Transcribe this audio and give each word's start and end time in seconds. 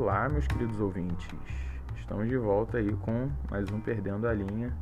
Olá, 0.00 0.30
meus 0.30 0.46
queridos 0.46 0.80
ouvintes. 0.80 1.28
Estamos 1.98 2.26
de 2.26 2.38
volta 2.38 2.78
aí 2.78 2.90
com 3.02 3.28
mais 3.50 3.70
um 3.70 3.78
Perdendo 3.78 4.26
a 4.26 4.32
Linha. 4.32 4.74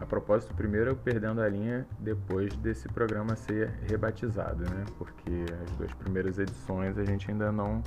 A 0.00 0.06
propósito, 0.06 0.54
primeiro 0.54 0.96
Perdendo 0.96 1.42
a 1.42 1.48
Linha 1.50 1.86
depois 2.00 2.56
desse 2.56 2.88
programa 2.88 3.36
ser 3.36 3.68
rebatizado, 3.86 4.64
né? 4.64 4.86
Porque 4.96 5.44
as 5.62 5.70
duas 5.72 5.92
primeiras 5.92 6.38
edições 6.38 6.96
a 6.96 7.04
gente 7.04 7.30
ainda 7.30 7.52
não 7.52 7.82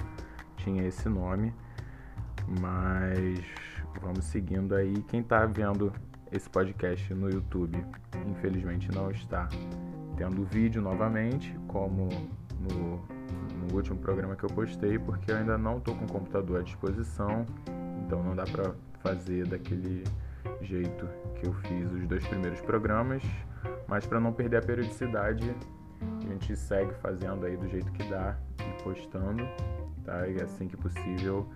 tinha 0.58 0.84
esse 0.86 1.10
nome. 1.10 1.52
Mas 2.62 3.44
vamos 4.00 4.26
seguindo 4.26 4.76
aí. 4.76 5.02
Quem 5.08 5.22
está 5.22 5.48
vendo 5.48 5.92
esse 6.32 6.48
podcast 6.48 7.12
no 7.12 7.28
YouTube, 7.28 7.84
infelizmente 8.28 8.94
não 8.94 9.10
está 9.10 9.50
tendo 10.16 10.46
vídeo 10.46 10.80
novamente, 10.80 11.58
como 11.68 12.08
no, 12.62 13.17
no 13.68 13.76
último 13.76 13.98
programa 13.98 14.36
que 14.36 14.44
eu 14.44 14.50
postei, 14.50 14.98
porque 14.98 15.32
eu 15.32 15.38
ainda 15.38 15.58
não 15.58 15.78
estou 15.78 15.96
com 15.96 16.06
o 16.06 16.12
computador 16.12 16.60
à 16.60 16.64
disposição, 16.64 17.46
então 18.06 18.24
não 18.24 18.36
dá 18.36 18.44
para 18.44 18.74
fazer 19.00 19.48
daquele 19.48 20.04
jeito 20.62 21.08
que 21.36 21.48
eu 21.48 21.54
fiz 21.54 21.92
os 21.92 22.08
dois 22.08 22.26
primeiros 22.28 22.62
programas, 22.62 23.24
mas 23.88 24.06
para 24.06 24.20
não 24.20 24.34
perder 24.34 24.58
a 24.58 24.62
periodicidade, 24.62 25.56
a 26.02 26.30
gente 26.30 26.56
segue 26.56 26.94
fazendo 26.96 27.46
aí 27.46 27.58
do 27.58 27.68
jeito 27.68 27.92
que 27.92 28.04
dá 28.10 28.38
e 28.60 28.84
postando, 28.84 29.44
tá? 30.04 30.28
E 30.28 30.42
assim 30.42 30.68
que 30.68 30.78
possível 30.78 31.48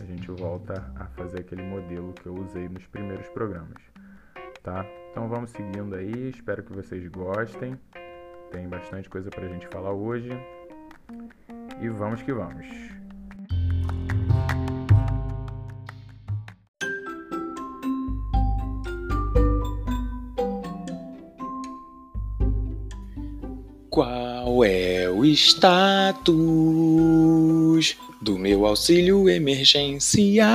a 0.00 0.04
gente 0.04 0.30
volta 0.30 0.92
a 0.96 1.06
fazer 1.06 1.40
aquele 1.40 1.62
modelo 1.62 2.12
que 2.12 2.26
eu 2.26 2.34
usei 2.34 2.68
nos 2.68 2.86
primeiros 2.86 3.28
programas, 3.28 3.82
tá? 4.62 4.84
Então 5.10 5.28
vamos 5.28 5.50
seguindo 5.50 5.94
aí, 5.94 6.30
espero 6.30 6.62
que 6.62 6.72
vocês 6.72 7.06
gostem. 7.08 7.78
Tem 8.50 8.68
bastante 8.68 9.10
coisa 9.10 9.28
pra 9.28 9.46
gente 9.46 9.66
falar 9.68 9.92
hoje. 9.92 10.30
E 11.80 11.88
vamos 11.88 12.22
que 12.22 12.32
vamos. 12.32 12.66
Qual 23.90 24.64
é 24.64 25.10
o 25.10 25.24
status 25.24 26.28
do 28.22 28.38
meu 28.38 28.64
auxílio 28.66 29.28
emergencial? 29.28 30.48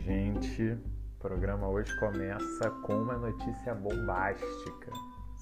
Gente, 0.00 0.62
o 0.62 0.78
programa 1.18 1.68
hoje 1.68 1.94
começa 1.98 2.70
com 2.82 2.94
uma 2.94 3.16
notícia 3.16 3.74
bombástica. 3.74 4.92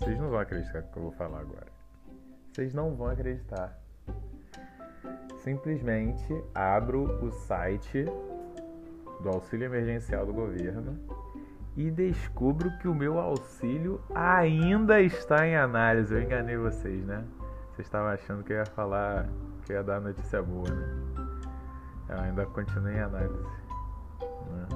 Vocês 0.01 0.19
não 0.19 0.31
vão 0.31 0.39
acreditar 0.39 0.81
no 0.81 0.89
que 0.89 0.97
eu 0.97 1.03
vou 1.03 1.13
falar 1.13 1.41
agora. 1.41 1.67
Vocês 2.51 2.73
não 2.73 2.97
vão 2.97 3.09
acreditar. 3.09 3.79
Simplesmente 5.37 6.43
abro 6.55 7.03
o 7.23 7.31
site 7.31 8.07
do 9.23 9.29
auxílio 9.29 9.67
emergencial 9.67 10.25
do 10.25 10.33
governo 10.33 10.99
e 11.77 11.91
descubro 11.91 12.71
que 12.79 12.89
o 12.89 12.95
meu 12.95 13.19
auxílio 13.19 14.01
ainda 14.15 15.03
está 15.03 15.47
em 15.47 15.55
análise. 15.55 16.15
Eu 16.15 16.23
enganei 16.23 16.57
vocês, 16.57 17.05
né? 17.05 17.23
Vocês 17.73 17.87
estavam 17.87 18.09
achando 18.09 18.43
que 18.43 18.55
eu 18.55 18.57
ia 18.57 18.67
falar, 18.67 19.29
que 19.67 19.73
eu 19.73 19.77
ia 19.77 19.83
dar 19.83 20.01
notícia 20.01 20.43
boa, 20.43 20.69
né? 20.71 20.89
Eu 22.09 22.21
ainda 22.21 22.47
continuo 22.47 22.89
em 22.89 23.01
análise. 23.01 23.45
Né? 24.51 24.67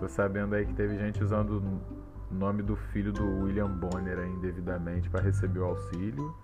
Tô 0.00 0.08
sabendo 0.08 0.56
aí 0.56 0.66
que 0.66 0.74
teve 0.74 0.98
gente 0.98 1.22
usando 1.22 1.62
o 2.32 2.34
nome 2.34 2.62
do 2.62 2.74
filho 2.74 3.12
do 3.12 3.44
William 3.44 3.68
Bonner 3.68 4.26
indevidamente 4.26 5.10
para 5.10 5.22
receber 5.22 5.60
o 5.60 5.66
auxílio. 5.66 6.34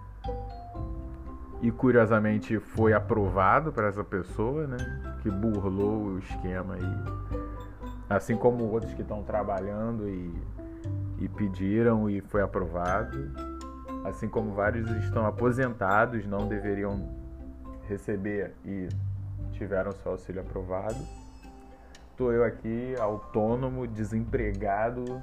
E 1.62 1.72
curiosamente 1.72 2.58
foi 2.60 2.92
aprovado 2.92 3.72
para 3.72 3.88
essa 3.88 4.04
pessoa, 4.04 4.66
né? 4.66 4.76
Que 5.22 5.30
burlou 5.30 6.04
o 6.04 6.18
esquema 6.18 6.74
aí. 6.74 7.40
Assim 8.08 8.36
como 8.36 8.64
outros 8.64 8.92
que 8.92 9.02
estão 9.02 9.22
trabalhando 9.24 10.08
e, 10.08 10.32
e 11.18 11.28
pediram 11.28 12.08
e 12.08 12.20
foi 12.20 12.42
aprovado. 12.42 13.18
Assim 14.04 14.28
como 14.28 14.52
vários 14.52 14.88
estão 15.04 15.26
aposentados, 15.26 16.24
não 16.26 16.46
deveriam 16.46 17.08
receber 17.88 18.52
e 18.64 18.88
tiveram 19.52 19.90
seu 19.92 20.12
auxílio 20.12 20.42
aprovado. 20.42 20.98
Estou 22.10 22.32
eu 22.32 22.44
aqui, 22.44 22.94
autônomo, 23.00 23.86
desempregado, 23.86 25.22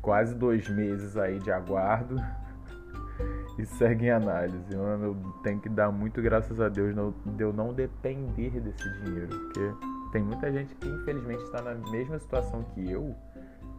quase 0.00 0.34
dois 0.34 0.68
meses 0.68 1.16
aí 1.16 1.38
de 1.38 1.50
aguardo 1.50 2.16
e 3.58 3.66
segue 3.66 4.06
em 4.06 4.10
análise. 4.10 4.72
Eu 4.72 5.16
tenho 5.42 5.60
que 5.60 5.68
dar 5.68 5.90
muito 5.90 6.20
graças 6.22 6.60
a 6.60 6.68
Deus 6.68 6.94
de 7.26 7.42
eu 7.42 7.52
não 7.52 7.72
depender 7.72 8.60
desse 8.60 8.90
dinheiro, 9.02 9.28
porque 9.28 9.74
tem 10.12 10.22
muita 10.22 10.50
gente 10.50 10.74
que 10.74 10.88
infelizmente 10.88 11.42
está 11.44 11.62
na 11.62 11.74
mesma 11.90 12.18
situação 12.18 12.62
que 12.74 12.90
eu, 12.90 13.14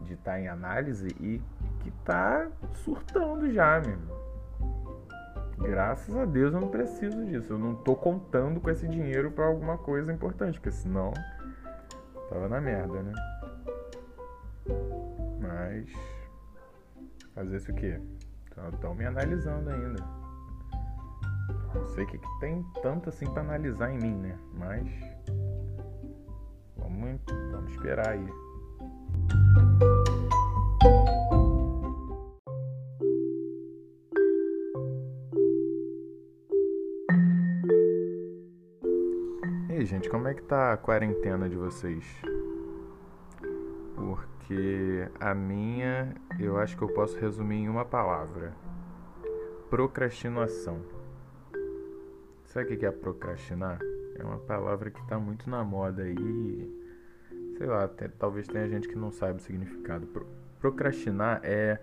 de 0.03 0.13
estar 0.13 0.33
tá 0.33 0.39
em 0.39 0.47
análise 0.47 1.07
e 1.19 1.41
que 1.81 1.89
está 1.89 2.47
surtando 2.73 3.51
já, 3.51 3.79
meu 3.79 3.91
irmão. 3.91 4.21
Graças 5.57 6.15
a 6.15 6.25
Deus 6.25 6.53
eu 6.53 6.59
não 6.59 6.69
preciso 6.69 7.23
disso. 7.25 7.53
Eu 7.53 7.59
não 7.59 7.73
estou 7.73 7.95
contando 7.95 8.59
com 8.59 8.69
esse 8.69 8.87
dinheiro 8.87 9.31
para 9.31 9.45
alguma 9.45 9.77
coisa 9.77 10.11
importante, 10.11 10.59
porque 10.59 10.71
senão 10.71 11.13
tava 12.29 12.47
na 12.47 12.59
merda, 12.59 13.03
né? 13.03 13.13
Mas 15.81 17.33
fazer 17.33 17.57
isso 17.57 17.71
o 17.71 17.75
quê? 17.75 17.99
Estão 18.73 18.93
me 18.93 19.05
analisando 19.05 19.69
ainda. 19.69 20.03
Não 21.73 21.85
sei 21.85 22.03
o 22.03 22.07
que, 22.07 22.17
que 22.17 22.39
tem 22.39 22.63
tanto 22.83 23.09
assim 23.09 23.25
para 23.25 23.41
analisar 23.41 23.91
em 23.91 23.97
mim, 23.97 24.15
né? 24.15 24.37
Mas 24.53 24.87
vamos, 26.77 27.19
vamos 27.51 27.71
esperar 27.71 28.09
aí. 28.09 28.27
E 39.69 39.73
aí, 39.73 39.85
gente, 39.85 40.09
como 40.09 40.27
é 40.27 40.33
que 40.33 40.43
tá 40.43 40.73
a 40.73 40.77
quarentena 40.77 41.49
de 41.49 41.55
vocês? 41.55 42.05
Porque 43.95 44.40
a 45.19 45.33
minha, 45.33 46.13
eu 46.39 46.57
acho 46.57 46.77
que 46.77 46.83
eu 46.83 46.89
posso 46.89 47.17
resumir 47.17 47.57
em 47.57 47.69
uma 47.69 47.85
palavra: 47.85 48.53
procrastinação. 49.69 50.81
Sabe 52.45 52.73
o 52.73 52.77
que 52.77 52.85
é 52.85 52.91
procrastinar? 52.91 53.79
É 54.15 54.23
uma 54.23 54.37
palavra 54.39 54.91
que 54.91 54.99
está 54.99 55.17
muito 55.17 55.49
na 55.49 55.63
moda 55.63 56.03
aí. 56.03 56.81
Sei 57.57 57.65
lá, 57.65 57.85
até, 57.85 58.07
talvez 58.07 58.47
tenha 58.47 58.67
gente 58.67 58.87
que 58.87 58.95
não 58.95 59.11
saiba 59.11 59.37
o 59.37 59.41
significado. 59.41 60.05
Pro, 60.07 60.27
procrastinar 60.59 61.39
é. 61.43 61.79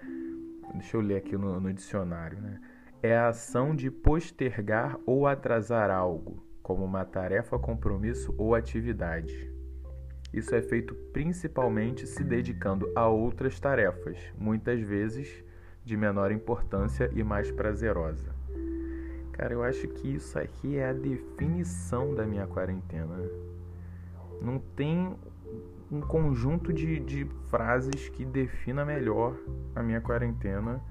Deixa 0.74 0.96
eu 0.96 1.00
ler 1.00 1.16
aqui 1.16 1.36
no, 1.36 1.58
no 1.58 1.72
dicionário, 1.72 2.38
né? 2.40 2.60
É 3.02 3.16
a 3.16 3.28
ação 3.28 3.74
de 3.74 3.90
postergar 3.90 4.98
ou 5.06 5.26
atrasar 5.26 5.90
algo, 5.90 6.42
como 6.62 6.84
uma 6.84 7.04
tarefa, 7.04 7.58
compromisso 7.58 8.34
ou 8.36 8.54
atividade. 8.54 9.57
Isso 10.33 10.55
é 10.55 10.61
feito 10.61 10.94
principalmente 11.12 12.06
se 12.06 12.22
dedicando 12.22 12.91
a 12.94 13.09
outras 13.09 13.59
tarefas, 13.59 14.19
muitas 14.39 14.81
vezes 14.81 15.44
de 15.84 15.97
menor 15.97 16.31
importância 16.31 17.11
e 17.15 17.22
mais 17.22 17.50
prazerosa. 17.50 18.34
Cara, 19.33 19.55
eu 19.55 19.62
acho 19.62 19.87
que 19.89 20.15
isso 20.15 20.39
aqui 20.39 20.77
é 20.77 20.91
a 20.91 20.93
definição 20.93 22.15
da 22.15 22.27
minha 22.27 22.47
quarentena. 22.47 23.16
Não 24.43 24.59
tem 24.59 25.16
um 25.91 26.00
conjunto 26.00 26.72
de, 26.72 27.00
de 27.00 27.25
frases 27.49 28.09
que 28.09 28.25
defina 28.25 28.84
melhor 28.84 29.34
a 29.74 29.83
minha 29.83 30.01
quarentena 30.01 30.83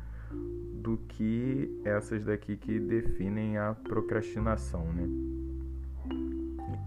do 0.81 0.97
que 1.09 1.79
essas 1.83 2.23
daqui 2.23 2.55
que 2.55 2.79
definem 2.79 3.57
a 3.57 3.73
procrastinação, 3.73 4.85
né? 4.93 5.07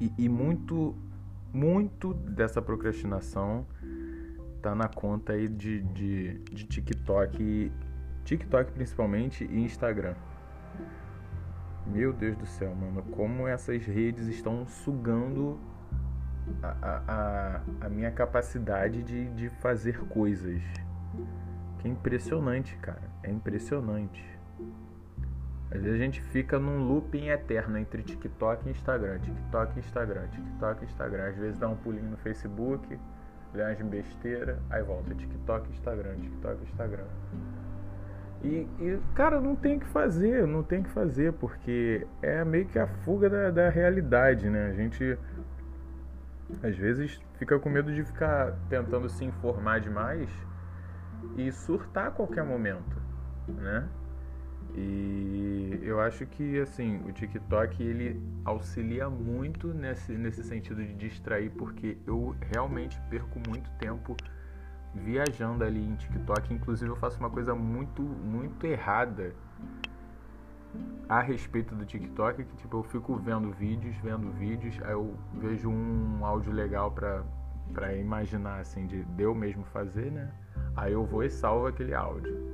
E, 0.01 0.25
e 0.25 0.29
muito, 0.29 0.95
muito 1.53 2.15
dessa 2.15 2.61
procrastinação 2.63 3.67
tá 4.61 4.75
na 4.75 4.89
conta 4.89 5.33
aí 5.33 5.49
de, 5.49 5.81
de, 5.83 6.39
de 6.51 6.65
TikTok, 6.65 7.73
TikTok 8.25 8.73
principalmente 8.73 9.45
e 9.45 9.61
Instagram. 9.61 10.15
Meu 11.87 12.13
Deus 12.13 12.37
do 12.37 12.47
céu, 12.47 12.75
mano, 12.75 13.03
como 13.11 13.49
essas 13.49 13.85
redes 13.85 14.27
estão 14.27 14.67
sugando 14.67 15.59
a, 16.63 17.03
a, 17.09 17.87
a 17.87 17.89
minha 17.89 18.11
capacidade 18.11 19.03
de, 19.03 19.31
de 19.31 19.49
fazer 19.49 19.99
coisas. 20.07 20.63
Que 21.79 21.89
é 21.89 21.91
impressionante, 21.91 22.77
cara. 22.77 23.11
É 23.23 23.31
impressionante. 23.31 24.23
Às 25.71 25.81
vezes 25.83 26.01
a 26.01 26.05
gente 26.05 26.21
fica 26.21 26.59
num 26.59 26.87
looping 26.87 27.29
eterno 27.29 27.79
entre 27.79 28.03
TikTok 28.03 28.67
e 28.67 28.73
Instagram, 28.73 29.19
TikTok 29.21 29.77
e 29.77 29.79
Instagram, 29.81 30.27
TikTok 30.29 30.83
e 30.83 30.87
Instagram. 30.87 31.29
Às 31.29 31.37
vezes 31.37 31.59
dá 31.59 31.69
um 31.69 31.77
pulinho 31.77 32.11
no 32.11 32.17
Facebook, 32.17 32.99
umas 33.55 33.83
besteira, 33.83 34.59
aí 34.69 34.83
volta 34.83 35.15
TikTok 35.15 35.69
e 35.69 35.73
Instagram, 35.73 36.17
TikTok 36.17 36.61
e 36.61 36.65
Instagram. 36.65 37.07
E, 38.43 38.69
e, 38.81 38.99
cara, 39.15 39.41
não 39.41 39.55
tem 39.55 39.79
que 39.79 39.87
fazer, 39.87 40.47
não 40.47 40.63
tem 40.63 40.83
que 40.83 40.91
fazer, 40.91 41.33
porque 41.35 42.07
é 42.23 42.45
meio 42.45 42.67
que 42.67 42.79
a 42.79 42.87
fuga 42.87 43.29
da, 43.29 43.51
da 43.51 43.69
realidade, 43.69 44.49
né? 44.49 44.71
A 44.71 44.73
gente 44.73 45.19
às 46.63 46.77
vezes 46.77 47.21
fica 47.39 47.59
com 47.61 47.69
medo 47.69 47.93
de 47.93 48.03
ficar 48.03 48.57
tentando 48.69 49.09
se 49.09 49.25
informar 49.25 49.81
demais 49.81 50.29
e 51.37 51.53
surtar 51.53 52.09
a 52.09 52.11
qualquer 52.11 52.45
momento, 52.45 52.97
né? 53.47 53.87
E 54.75 55.81
eu 55.83 56.01
acho 56.01 56.27
que 56.27 56.61
assim, 56.61 57.01
o 57.09 57.13
TikTok 57.13 57.83
ele 57.83 58.21
auxilia 58.45 59.09
muito 59.11 59.75
nesse, 59.75 60.13
nesse 60.13 60.43
sentido 60.43 60.85
de 60.85 60.95
distrair, 60.95 61.51
porque 61.51 61.99
eu 62.07 62.35
realmente 62.53 63.01
perco 63.11 63.41
muito 63.49 63.71
tempo 63.79 64.17
viajando 64.95 65.65
ali 65.65 65.81
em 65.81 65.95
TikTok. 65.95 66.53
Inclusive 66.53 66.91
eu 66.91 66.97
faço 66.97 67.19
uma 67.19 67.31
coisa 67.31 67.55
muito, 67.55 68.03
muito 68.03 68.65
errada 68.67 69.35
a 71.09 71.21
respeito 71.21 71.75
do 71.75 71.85
TikTok, 71.85 72.45
que 72.45 72.57
tipo, 72.57 72.77
eu 72.77 72.83
fico 72.85 73.17
vendo 73.17 73.51
vídeos, 73.51 73.97
vendo 73.97 74.31
vídeos, 74.31 74.79
aí 74.85 74.93
eu 74.93 75.17
vejo 75.35 75.69
um 75.69 76.25
áudio 76.25 76.53
legal 76.53 76.93
pra, 76.93 77.25
pra 77.75 77.95
imaginar 77.97 78.61
assim, 78.61 78.87
de, 78.87 79.05
de 79.05 79.23
eu 79.23 79.35
mesmo 79.35 79.65
fazer, 79.65 80.13
né? 80.13 80.31
Aí 80.77 80.93
eu 80.93 81.05
vou 81.05 81.25
e 81.25 81.31
salvo 81.31 81.67
aquele 81.67 81.95
áudio. 81.95 82.50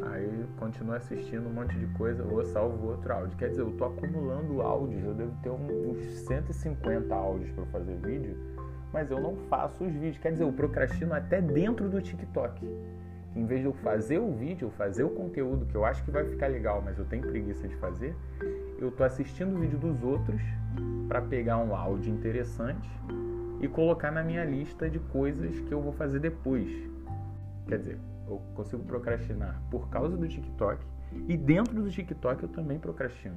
Aí 0.00 0.46
continuo 0.56 0.94
assistindo 0.94 1.48
um 1.48 1.52
monte 1.52 1.78
de 1.78 1.86
coisa, 1.98 2.22
vou 2.22 2.44
salvo 2.44 2.88
outro 2.88 3.12
áudio. 3.12 3.36
Quer 3.36 3.50
dizer, 3.50 3.60
eu 3.60 3.72
tô 3.72 3.84
acumulando 3.84 4.62
áudios, 4.62 5.04
eu 5.04 5.14
devo 5.14 5.32
ter 5.42 5.50
uns 5.50 5.98
150 6.26 7.14
áudios 7.14 7.50
para 7.50 7.66
fazer 7.66 7.96
vídeo 7.96 8.36
mas 8.92 9.10
eu 9.10 9.18
não 9.18 9.36
faço 9.48 9.84
os 9.84 9.92
vídeos. 9.92 10.18
Quer 10.18 10.32
dizer, 10.32 10.44
eu 10.44 10.52
procrastino 10.52 11.14
até 11.14 11.40
dentro 11.40 11.88
do 11.88 12.00
TikTok. 12.00 12.68
Em 13.34 13.46
vez 13.46 13.60
de 13.60 13.66
eu 13.66 13.72
fazer 13.72 14.18
o 14.18 14.30
vídeo, 14.30 14.70
fazer 14.76 15.04
o 15.04 15.10
conteúdo 15.10 15.64
que 15.64 15.74
eu 15.74 15.84
acho 15.86 16.04
que 16.04 16.10
vai 16.10 16.24
ficar 16.24 16.48
legal, 16.48 16.82
mas 16.84 16.98
eu 16.98 17.04
tenho 17.06 17.22
preguiça 17.22 17.66
de 17.66 17.74
fazer, 17.76 18.14
eu 18.78 18.90
tô 18.90 19.02
assistindo 19.02 19.56
o 19.56 19.58
vídeo 19.58 19.78
dos 19.78 20.02
outros 20.02 20.40
para 21.08 21.22
pegar 21.22 21.56
um 21.56 21.74
áudio 21.74 22.12
interessante 22.12 22.90
e 23.60 23.66
colocar 23.68 24.10
na 24.10 24.22
minha 24.22 24.44
lista 24.44 24.90
de 24.90 24.98
coisas 24.98 25.58
que 25.60 25.72
eu 25.72 25.80
vou 25.80 25.92
fazer 25.92 26.18
depois. 26.18 26.70
Quer 27.66 27.78
dizer, 27.78 27.98
eu 28.32 28.42
consigo 28.54 28.82
procrastinar 28.84 29.62
por 29.70 29.88
causa 29.88 30.16
do 30.16 30.26
TikTok 30.26 30.84
e 31.28 31.36
dentro 31.36 31.82
do 31.82 31.90
TikTok 31.90 32.42
eu 32.42 32.48
também 32.48 32.78
procrastino. 32.78 33.36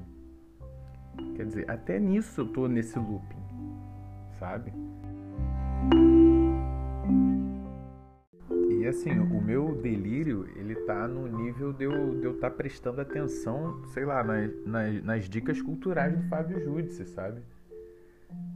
Quer 1.35 1.45
dizer, 1.45 1.69
até 1.69 1.99
nisso 1.99 2.41
eu 2.41 2.47
tô 2.47 2.67
nesse 2.67 2.97
looping, 2.97 3.43
sabe? 4.39 4.71
E 8.69 8.87
assim, 8.87 9.11
o 9.11 9.41
meu 9.41 9.75
delírio, 9.81 10.47
ele 10.55 10.75
tá 10.75 11.07
no 11.07 11.27
nível 11.27 11.73
de 11.73 11.85
eu 11.85 12.33
estar 12.35 12.49
tá 12.49 12.55
prestando 12.55 13.01
atenção, 13.01 13.83
sei 13.87 14.05
lá, 14.05 14.23
nas, 14.23 14.51
nas, 14.65 15.03
nas, 15.03 15.29
dicas 15.29 15.61
culturais 15.61 16.15
do 16.15 16.27
Fábio 16.27 16.59
Júdice, 16.63 17.05
sabe? 17.05 17.41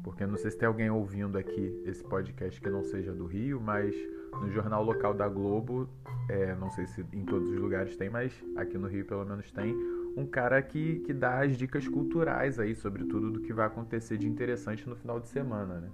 Porque 0.04 0.26
não 0.26 0.38
sei 0.38 0.52
se 0.52 0.58
tem 0.58 0.68
alguém 0.68 0.90
ouvindo 0.90 1.38
aqui 1.38 1.82
esse 1.86 2.04
podcast 2.04 2.60
que 2.62 2.70
não 2.70 2.84
seja 2.84 3.14
do 3.14 3.26
Rio, 3.26 3.60
mas 3.60 3.96
no 4.34 4.50
jornal 4.52 4.84
local 4.84 5.14
da 5.14 5.28
Globo, 5.28 5.90
é, 6.30 6.56
não 6.56 6.70
sei 6.72 6.86
se 6.88 7.06
em 7.14 7.26
todos 7.26 7.50
os 7.50 7.58
lugares 7.58 7.96
tem, 7.98 8.10
mas 8.10 8.34
aqui 8.56 8.78
no 8.78 8.88
Rio 8.88 9.06
pelo 9.06 9.26
menos 9.26 9.52
tem, 9.52 9.76
um 10.16 10.26
cara 10.26 10.62
que, 10.62 11.00
que 11.00 11.14
dá 11.14 11.42
as 11.42 11.58
dicas 11.58 11.88
culturais 11.88 12.60
aí 12.60 12.76
sobre 12.76 13.04
tudo 13.06 13.32
do 13.32 13.40
que 13.42 13.54
vai 13.54 13.68
acontecer 13.68 14.18
de 14.18 14.28
interessante 14.28 14.88
no 14.88 14.96
final 14.96 15.20
de 15.20 15.28
semana, 15.28 15.80
né? 15.80 15.90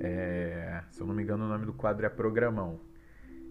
É, 0.00 0.82
se 0.90 1.00
eu 1.00 1.06
não 1.06 1.14
me 1.14 1.22
engano, 1.22 1.44
o 1.44 1.48
nome 1.48 1.66
do 1.66 1.72
quadro 1.72 2.06
é 2.06 2.08
Programão. 2.08 2.80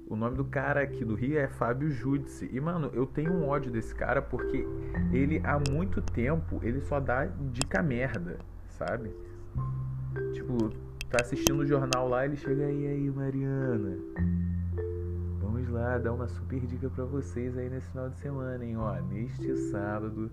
O 0.07 0.15
nome 0.15 0.36
do 0.36 0.45
cara 0.45 0.81
aqui 0.81 1.06
do 1.06 1.15
Rio 1.15 1.39
é 1.39 1.48
Fábio 1.48 1.89
Júdice. 1.89 2.50
E, 2.51 2.60
mano, 2.60 2.92
eu 2.94 3.06
tenho 3.06 3.31
um 3.31 3.48
ódio 3.48 3.71
desse 3.71 3.95
cara 3.95 4.21
porque 4.21 4.65
ele, 5.12 5.42
há 5.44 5.60
muito 5.71 6.01
tempo, 6.01 6.60
ele 6.62 6.81
só 6.81 7.00
dá 7.00 7.25
dica 7.25 7.81
merda, 7.81 8.38
sabe? 8.68 9.12
Tipo, 10.33 10.71
tá 11.13 11.21
assistindo 11.21 11.60
o 11.60 11.65
jornal 11.65 12.10
lá, 12.10 12.25
ele 12.25 12.36
chega 12.36 12.65
aí, 12.65 12.88
aí, 12.88 13.12
Mariana. 13.12 14.00
Vamos 15.39 15.69
lá, 15.69 16.00
dar 16.00 16.12
uma 16.12 16.27
super 16.27 16.60
dica 16.62 16.89
para 16.89 17.06
vocês 17.06 17.56
aí 17.56 17.69
nesse 17.69 17.88
final 17.92 18.10
de 18.10 18.18
semana, 18.18 18.65
hein? 18.65 18.75
Ó, 18.77 19.00
neste 19.12 19.56
sábado 19.69 20.31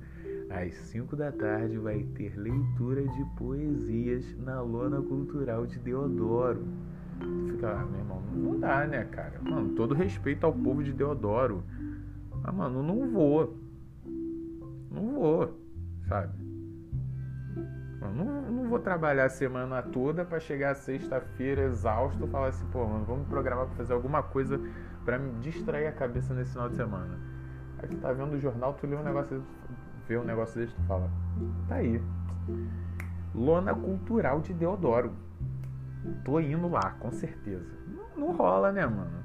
às 0.48 0.72
5 0.72 1.14
da 1.16 1.30
tarde 1.30 1.76
vai 1.76 2.02
ter 2.14 2.34
leitura 2.34 3.06
de 3.06 3.24
poesias 3.36 4.24
na 4.38 4.62
lona 4.62 5.02
cultural 5.02 5.66
de 5.66 5.78
Deodoro. 5.80 6.64
Tu 7.18 7.52
fica 7.52 7.66
lá, 7.66 7.82
ah, 7.82 7.84
meu 7.84 8.00
irmão, 8.00 8.22
não 8.32 8.58
dá, 8.58 8.86
né, 8.86 9.04
cara? 9.04 9.38
Mano, 9.42 9.74
todo 9.74 9.92
respeito 9.92 10.46
ao 10.46 10.52
povo 10.54 10.82
de 10.82 10.94
Deodoro. 10.94 11.62
Mas, 12.42 12.54
mano, 12.54 12.82
não 12.82 13.06
vou. 13.10 13.54
Não 14.90 15.12
vou, 15.12 15.60
sabe? 16.08 16.39
Não, 18.00 18.42
não 18.50 18.68
vou 18.68 18.78
trabalhar 18.78 19.26
a 19.26 19.28
semana 19.28 19.82
toda 19.82 20.24
para 20.24 20.40
chegar 20.40 20.74
sexta-feira 20.74 21.62
exausto 21.62 22.24
e 22.24 22.28
falar 22.28 22.48
assim, 22.48 22.66
pô, 22.72 22.86
mano, 22.86 23.04
vamos 23.04 23.28
programar 23.28 23.66
para 23.66 23.76
fazer 23.76 23.92
alguma 23.92 24.22
coisa 24.22 24.60
para 25.04 25.18
me 25.18 25.32
distrair 25.40 25.86
a 25.86 25.92
cabeça 25.92 26.32
nesse 26.32 26.52
final 26.52 26.68
de 26.68 26.76
semana. 26.76 27.18
Aí 27.78 27.88
tu 27.88 27.96
tá 27.98 28.12
vendo 28.12 28.34
o 28.34 28.40
jornal, 28.40 28.74
tu 28.74 28.86
lê 28.86 28.96
um 28.96 29.02
negócio 29.02 29.42
vê 30.08 30.18
um 30.18 30.24
negócio 30.24 30.60
desse, 30.60 30.74
tu 30.74 30.82
fala, 30.82 31.08
tá 31.68 31.76
aí. 31.76 32.02
Lona 33.34 33.74
cultural 33.74 34.40
de 34.40 34.52
Deodoro. 34.52 35.12
Tô 36.24 36.40
indo 36.40 36.68
lá, 36.68 36.96
com 36.98 37.12
certeza. 37.12 37.70
Não, 37.86 38.26
não 38.26 38.36
rola, 38.36 38.72
né, 38.72 38.84
mano? 38.86 39.20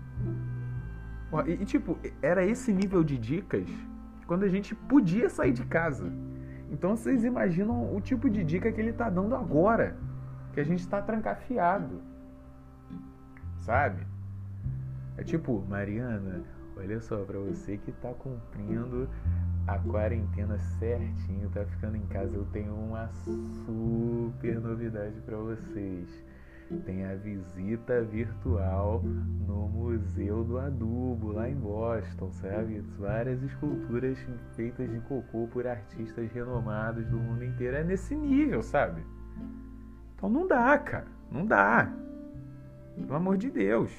E, 1.47 1.53
e, 1.53 1.65
tipo, 1.65 1.97
era 2.21 2.45
esse 2.45 2.71
nível 2.71 3.03
de 3.03 3.17
dicas 3.17 3.67
quando 4.27 4.43
a 4.43 4.47
gente 4.47 4.75
podia 4.75 5.29
sair 5.29 5.53
de 5.53 5.65
casa. 5.65 6.05
Então 6.71 6.95
vocês 6.95 7.23
imaginam 7.23 7.95
o 7.95 8.01
tipo 8.01 8.29
de 8.29 8.43
dica 8.43 8.71
que 8.71 8.79
ele 8.81 8.93
tá 8.93 9.09
dando 9.09 9.35
agora. 9.35 9.95
Que 10.53 10.59
a 10.59 10.63
gente 10.63 10.87
tá 10.87 11.01
trancafiado. 11.01 12.01
Sabe? 13.59 14.05
É 15.17 15.23
tipo, 15.23 15.63
Mariana, 15.69 16.43
olha 16.77 16.99
só, 16.99 17.23
pra 17.23 17.39
você 17.39 17.77
que 17.77 17.91
tá 17.91 18.13
cumprindo 18.13 19.07
a 19.67 19.79
quarentena 19.79 20.59
certinho, 20.59 21.49
tá 21.49 21.65
ficando 21.65 21.97
em 21.97 22.05
casa, 22.07 22.35
eu 22.35 22.45
tenho 22.51 22.73
uma 22.75 23.07
super 23.65 24.59
novidade 24.59 25.19
para 25.21 25.37
vocês. 25.37 26.23
Tem 26.83 27.05
a 27.05 27.15
visita 27.15 28.01
virtual 28.01 29.03
no 29.03 29.67
Museu 29.67 30.43
do 30.43 30.57
Adubo, 30.57 31.31
lá 31.31 31.47
em 31.47 31.55
Boston, 31.55 32.31
sabe? 32.31 32.79
Várias 32.97 33.41
esculturas 33.43 34.17
feitas 34.55 34.89
de 34.89 34.99
cocô 35.01 35.47
por 35.47 35.67
artistas 35.67 36.31
renomados 36.31 37.05
do 37.05 37.17
mundo 37.17 37.43
inteiro. 37.43 37.77
É 37.77 37.83
nesse 37.83 38.15
nível, 38.15 38.63
sabe? 38.63 39.05
Então 40.15 40.27
não 40.27 40.47
dá, 40.47 40.77
cara. 40.79 41.07
Não 41.31 41.45
dá. 41.45 41.91
Pelo 42.95 43.15
amor 43.15 43.37
de 43.37 43.51
Deus. 43.51 43.91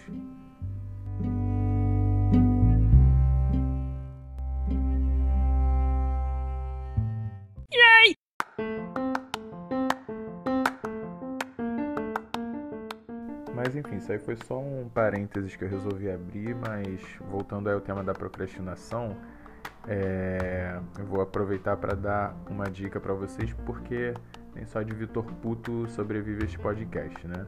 Enfim, 13.97 13.99
isso 13.99 14.13
aí 14.13 14.19
foi 14.19 14.37
só 14.37 14.61
um 14.61 14.89
parênteses 14.93 15.57
que 15.57 15.65
eu 15.65 15.69
resolvi 15.69 16.11
abrir, 16.11 16.55
mas 16.55 17.01
voltando 17.31 17.69
ao 17.71 17.81
tema 17.81 18.03
da 18.03 18.13
procrastinação, 18.13 19.17
é, 19.89 20.79
eu 20.99 21.07
vou 21.07 21.21
aproveitar 21.21 21.77
para 21.77 21.95
dar 21.95 22.37
uma 22.49 22.65
dica 22.65 23.01
para 23.01 23.15
vocês, 23.15 23.53
porque 23.65 24.15
nem 24.55 24.65
só 24.65 24.83
de 24.83 24.95
Vitor 24.95 25.25
Puto 25.25 25.87
sobrevive 25.89 26.45
este 26.45 26.59
podcast, 26.59 27.27
né? 27.27 27.47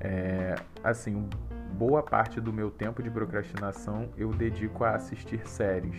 É, 0.00 0.54
assim, 0.82 1.28
boa 1.72 2.02
parte 2.02 2.40
do 2.40 2.52
meu 2.52 2.70
tempo 2.70 3.02
de 3.02 3.10
procrastinação 3.10 4.08
eu 4.16 4.30
dedico 4.30 4.84
a 4.84 4.94
assistir 4.94 5.46
séries. 5.46 5.96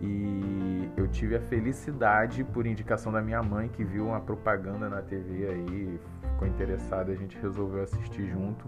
E 0.00 0.88
eu 0.96 1.08
tive 1.08 1.34
a 1.36 1.40
felicidade, 1.40 2.44
por 2.44 2.66
indicação 2.66 3.10
da 3.10 3.20
minha 3.20 3.42
mãe, 3.42 3.68
que 3.68 3.82
viu 3.82 4.06
uma 4.06 4.20
propaganda 4.20 4.88
na 4.88 5.02
TV 5.02 5.48
aí, 5.48 6.00
ficou 6.38 6.46
interessada, 6.46 7.10
a 7.10 7.16
gente 7.16 7.36
resolveu 7.38 7.82
assistir 7.82 8.26
junto. 8.30 8.64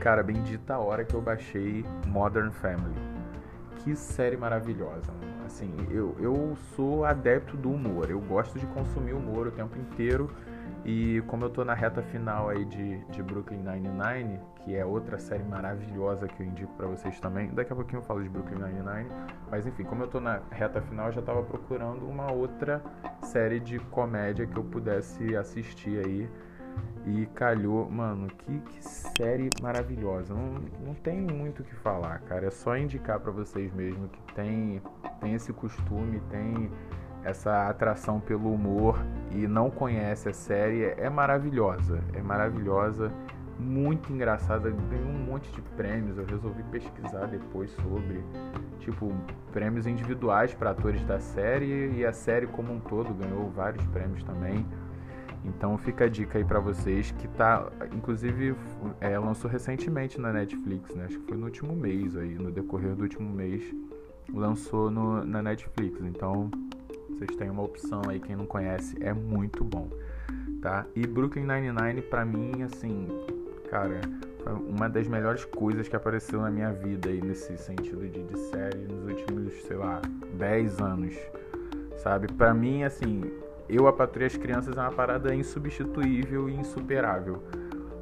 Cara, 0.00 0.22
bendita 0.22 0.74
a 0.74 0.78
hora 0.78 1.04
que 1.04 1.14
eu 1.14 1.20
baixei 1.20 1.84
Modern 2.06 2.50
Family. 2.50 2.94
Que 3.78 3.94
série 3.94 4.36
maravilhosa. 4.36 5.12
Assim, 5.46 5.74
eu, 5.90 6.16
eu 6.18 6.56
sou 6.74 7.04
adepto 7.04 7.56
do 7.56 7.70
humor. 7.70 8.10
Eu 8.10 8.20
gosto 8.20 8.58
de 8.58 8.66
consumir 8.66 9.12
humor 9.12 9.46
o 9.46 9.50
tempo 9.50 9.78
inteiro. 9.78 10.30
E 10.84 11.22
como 11.26 11.44
eu 11.44 11.50
tô 11.50 11.64
na 11.64 11.72
reta 11.72 12.02
final 12.02 12.50
aí 12.50 12.64
de, 12.66 12.98
de 13.06 13.22
Brooklyn 13.22 13.62
Nine-Nine, 13.62 14.38
que 14.56 14.74
é 14.74 14.84
outra 14.84 15.18
série 15.18 15.42
maravilhosa 15.42 16.28
que 16.28 16.42
eu 16.42 16.46
indico 16.46 16.72
para 16.74 16.86
vocês 16.86 17.18
também. 17.20 17.48
Daqui 17.54 17.72
a 17.72 17.76
pouquinho 17.76 18.00
eu 18.00 18.02
falo 18.02 18.22
de 18.22 18.28
Brooklyn 18.28 18.58
Nine-Nine. 18.58 19.08
Mas 19.50 19.66
enfim, 19.66 19.84
como 19.84 20.02
eu 20.02 20.08
tô 20.08 20.20
na 20.20 20.40
reta 20.50 20.82
final, 20.82 21.06
eu 21.06 21.12
já 21.12 21.22
tava 21.22 21.42
procurando 21.42 22.06
uma 22.06 22.30
outra 22.30 22.82
série 23.22 23.60
de 23.60 23.78
comédia 23.78 24.46
que 24.46 24.56
eu 24.56 24.64
pudesse 24.64 25.34
assistir 25.34 26.04
aí 26.04 26.28
E 27.06 27.26
calhou, 27.34 27.90
mano, 27.90 28.28
que, 28.28 28.58
que 28.60 28.82
série 28.82 29.50
maravilhosa. 29.60 30.32
Não, 30.32 30.60
não 30.86 30.94
tem 30.94 31.20
muito 31.20 31.60
o 31.60 31.64
que 31.64 31.74
falar, 31.74 32.20
cara. 32.20 32.46
É 32.46 32.50
só 32.50 32.76
indicar 32.76 33.20
para 33.20 33.30
vocês 33.30 33.72
mesmo 33.74 34.08
que 34.08 34.34
tem, 34.34 34.80
tem 35.20 35.34
esse 35.34 35.52
costume, 35.52 36.20
tem 36.30 36.70
essa 37.22 37.68
atração 37.68 38.20
pelo 38.20 38.52
humor 38.52 38.98
e 39.30 39.46
não 39.46 39.70
conhece 39.70 40.30
a 40.30 40.32
série. 40.32 40.84
É 40.96 41.10
maravilhosa. 41.10 42.02
É 42.14 42.22
maravilhosa 42.22 43.12
muito 43.58 44.12
engraçada, 44.12 44.70
ganhou 44.70 45.08
um 45.08 45.24
monte 45.24 45.50
de 45.52 45.60
prêmios. 45.62 46.18
Eu 46.18 46.24
resolvi 46.26 46.62
pesquisar 46.64 47.26
depois 47.26 47.70
sobre, 47.70 48.22
tipo, 48.80 49.12
prêmios 49.52 49.86
individuais 49.86 50.54
para 50.54 50.70
atores 50.70 51.04
da 51.04 51.20
série 51.20 51.96
e 51.96 52.04
a 52.04 52.12
série 52.12 52.46
como 52.46 52.72
um 52.72 52.80
todo 52.80 53.12
ganhou 53.14 53.50
vários 53.50 53.84
prêmios 53.86 54.22
também. 54.24 54.66
Então 55.44 55.76
fica 55.76 56.06
a 56.06 56.08
dica 56.08 56.38
aí 56.38 56.44
para 56.44 56.58
vocês 56.58 57.10
que 57.12 57.28
tá, 57.28 57.70
inclusive, 57.92 58.56
é, 59.00 59.18
lançou 59.18 59.50
recentemente 59.50 60.20
na 60.20 60.32
Netflix, 60.32 60.94
né? 60.94 61.04
Acho 61.04 61.18
que 61.18 61.26
foi 61.26 61.36
no 61.36 61.44
último 61.44 61.76
mês 61.76 62.16
aí, 62.16 62.34
no 62.34 62.50
decorrer 62.50 62.94
do 62.94 63.02
último 63.02 63.30
mês, 63.30 63.62
lançou 64.32 64.90
no, 64.90 65.24
na 65.24 65.42
Netflix. 65.42 66.00
Então 66.02 66.50
vocês 67.10 67.36
têm 67.36 67.50
uma 67.50 67.62
opção 67.62 68.02
aí, 68.08 68.18
quem 68.18 68.34
não 68.34 68.46
conhece, 68.46 68.96
é 69.00 69.12
muito 69.12 69.62
bom, 69.62 69.88
tá? 70.62 70.86
E 70.96 71.06
Brooklyn 71.06 71.44
Nine-Nine 71.44 72.02
para 72.02 72.24
mim, 72.24 72.62
assim, 72.62 73.06
cara, 73.70 74.00
foi 74.42 74.52
uma 74.52 74.88
das 74.88 75.06
melhores 75.06 75.44
coisas 75.44 75.88
que 75.88 75.94
apareceu 75.94 76.40
na 76.40 76.50
minha 76.50 76.72
vida 76.72 77.08
aí 77.08 77.20
nesse 77.20 77.56
sentido 77.58 78.08
de, 78.08 78.22
de 78.22 78.38
série 78.50 78.86
nos 78.90 79.04
últimos, 79.04 79.52
sei 79.62 79.76
lá, 79.76 80.00
10 80.38 80.80
anos. 80.80 81.14
Sabe? 81.98 82.26
Para 82.32 82.52
mim, 82.52 82.82
assim, 82.82 83.22
eu 83.68 83.86
a 83.86 83.92
Patrulha 83.92 84.26
as 84.26 84.36
Crianças 84.36 84.76
é 84.76 84.80
uma 84.80 84.92
parada 84.92 85.34
insubstituível 85.34 86.48
e 86.48 86.54
insuperável. 86.54 87.42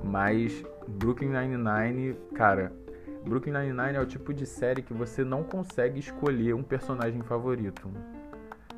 Mas 0.03 0.65
Brooklyn 0.87 1.31
Nine-Nine, 1.31 2.17
cara, 2.35 2.73
Brooklyn 3.25 3.53
Nine-Nine 3.53 3.97
é 3.97 4.01
o 4.01 4.07
tipo 4.07 4.35
de 4.35 4.45
série 4.45 4.83
que 4.83 4.93
você 4.93 5.25
não 5.25 5.45
consegue 5.45 6.01
escolher 6.01 6.55
um 6.55 6.63
personagem 6.63 7.23
favorito. 7.23 7.89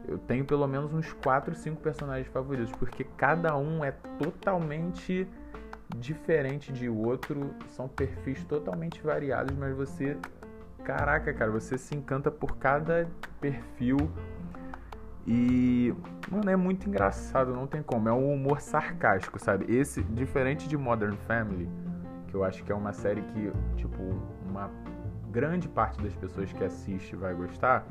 Eu 0.07 0.19
tenho 0.19 0.45
pelo 0.45 0.67
menos 0.67 0.93
uns 0.93 1.13
4, 1.15 1.55
5 1.55 1.81
personagens 1.81 2.29
favoritos, 2.29 2.71
porque 2.73 3.05
cada 3.17 3.57
um 3.57 3.83
é 3.83 3.93
totalmente 4.19 5.27
diferente 5.97 6.73
de 6.73 6.89
outro, 6.89 7.55
são 7.69 7.89
perfis 7.89 8.45
totalmente 8.45 9.01
variados, 9.03 9.57
mas 9.57 9.75
você, 9.75 10.17
caraca, 10.85 11.33
cara, 11.33 11.51
você 11.51 11.79
se 11.79 11.95
encanta 11.95 12.31
por 12.31 12.57
cada 12.59 13.09
perfil 13.41 13.97
e, 15.27 15.95
mano, 16.31 16.51
é 16.51 16.57
muito 16.57 16.89
engraçado, 16.89 17.55
não 17.55 17.67
tem 17.67 17.83
como, 17.83 18.09
é 18.09 18.13
um 18.13 18.33
humor 18.33 18.61
sarcástico, 18.61 19.39
sabe? 19.39 19.67
Esse, 19.75 20.03
diferente 20.03 20.69
de 20.69 20.77
Modern 20.77 21.17
Family, 21.27 21.69
que 22.29 22.35
eu 22.35 22.45
acho 22.45 22.63
que 22.65 22.71
é 22.71 22.75
uma 22.75 22.93
série 22.93 23.23
que, 23.23 23.53
tipo, 23.77 24.03
uma 24.49 24.71
grande 25.31 25.69
parte 25.69 26.01
das 26.03 26.15
pessoas 26.15 26.53
que 26.53 26.63
assiste 26.63 27.17
vai 27.17 27.35
gostar 27.35 27.87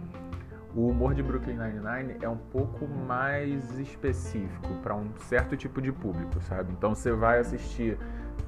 o 0.75 0.87
humor 0.87 1.13
de 1.13 1.21
Brooklyn 1.21 1.57
Nine-Nine 1.57 2.17
é 2.21 2.27
um 2.27 2.37
pouco 2.37 2.87
mais 2.87 3.77
específico 3.77 4.73
para 4.81 4.95
um 4.95 5.07
certo 5.17 5.55
tipo 5.55 5.79
de 5.81 5.91
público, 5.91 6.41
sabe? 6.41 6.73
Então 6.73 6.95
você 6.95 7.11
vai 7.11 7.39
assistir 7.39 7.97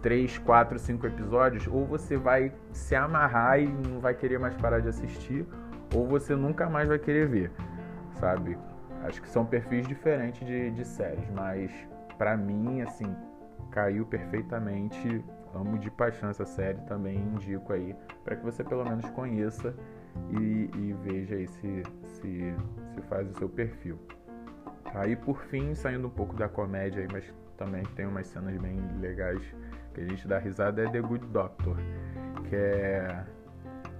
3, 0.02 0.40
4, 0.40 0.80
5 0.80 1.06
episódios, 1.06 1.68
ou 1.68 1.86
você 1.86 2.18
vai 2.18 2.52
se 2.72 2.96
amarrar 2.96 3.60
e 3.60 3.68
não 3.68 4.00
vai 4.00 4.16
querer 4.16 4.40
mais 4.40 4.56
parar 4.56 4.80
de 4.80 4.88
assistir, 4.88 5.46
ou 5.94 6.08
você 6.08 6.36
nunca 6.36 6.68
mais 6.68 6.88
vai 6.88 6.98
querer 6.98 7.28
ver, 7.28 7.52
sabe? 8.20 8.58
Acho 9.06 9.22
que 9.22 9.30
são 9.30 9.46
perfis 9.46 9.88
diferentes 9.88 10.46
de, 10.46 10.72
de 10.72 10.86
séries, 10.86 11.30
mas 11.32 11.72
para 12.18 12.36
mim, 12.36 12.82
assim, 12.82 13.16
caiu 13.72 14.06
perfeitamente. 14.06 15.24
Amo 15.54 15.78
de 15.80 15.90
paixão 15.90 16.30
essa 16.30 16.46
série, 16.46 16.80
também 16.82 17.18
indico 17.18 17.72
aí, 17.72 17.96
para 18.26 18.36
que 18.36 18.44
você 18.44 18.62
pelo 18.62 18.84
menos 18.84 19.10
conheça 19.12 19.74
e, 20.30 20.70
e 20.76 20.96
veja 21.02 21.36
aí 21.36 21.48
se, 21.48 21.84
se, 22.04 22.56
se 22.94 23.02
faz 23.04 23.30
o 23.32 23.38
seu 23.38 23.48
perfil. 23.48 23.98
Aí 24.94 25.16
por 25.16 25.42
fim, 25.44 25.74
saindo 25.74 26.08
um 26.08 26.12
pouco 26.12 26.36
da 26.36 26.50
comédia 26.50 27.02
aí, 27.02 27.08
mas 27.10 27.34
também 27.58 27.84
tem 27.96 28.06
umas 28.06 28.28
cenas 28.28 28.58
bem 28.58 28.78
legais 29.00 29.42
que 29.94 30.02
a 30.02 30.06
gente 30.06 30.28
dá 30.28 30.38
risada, 30.38 30.84
é 30.84 30.90
The 30.90 31.02
Good 31.02 31.28
Doctor, 31.28 31.78
que 32.50 32.56
é. 32.56 33.24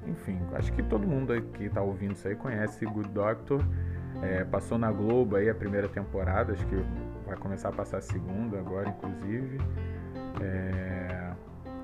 Enfim, 0.06 0.40
acho 0.54 0.72
que 0.74 0.84
todo 0.84 1.08
mundo 1.08 1.42
que 1.54 1.70
tá 1.70 1.82
ouvindo 1.82 2.12
isso 2.12 2.28
aí 2.28 2.36
conhece 2.36 2.86
Good 2.86 3.10
Doctor. 3.10 3.60
É, 4.22 4.44
passou 4.46 4.78
na 4.78 4.92
Globo 4.92 5.36
aí 5.36 5.50
a 5.50 5.56
primeira 5.56 5.88
temporada, 5.88 6.54
acho 6.54 6.66
que 6.68 6.76
vai 7.26 7.36
começar 7.38 7.70
a 7.70 7.72
passar 7.72 7.98
a 7.98 8.02
segunda 8.02 8.58
agora, 8.58 8.90
inclusive. 8.90 9.60
É, 10.42 11.32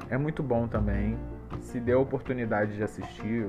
é 0.09 0.17
muito 0.17 0.41
bom 0.41 0.67
também. 0.67 1.17
Se 1.59 1.79
deu 1.79 2.00
a 2.00 2.01
oportunidade 2.01 2.75
de 2.75 2.83
assistir, 2.83 3.47